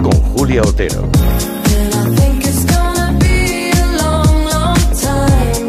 con 0.02 0.12
Julia 0.12 0.62
Otero. 0.62 1.08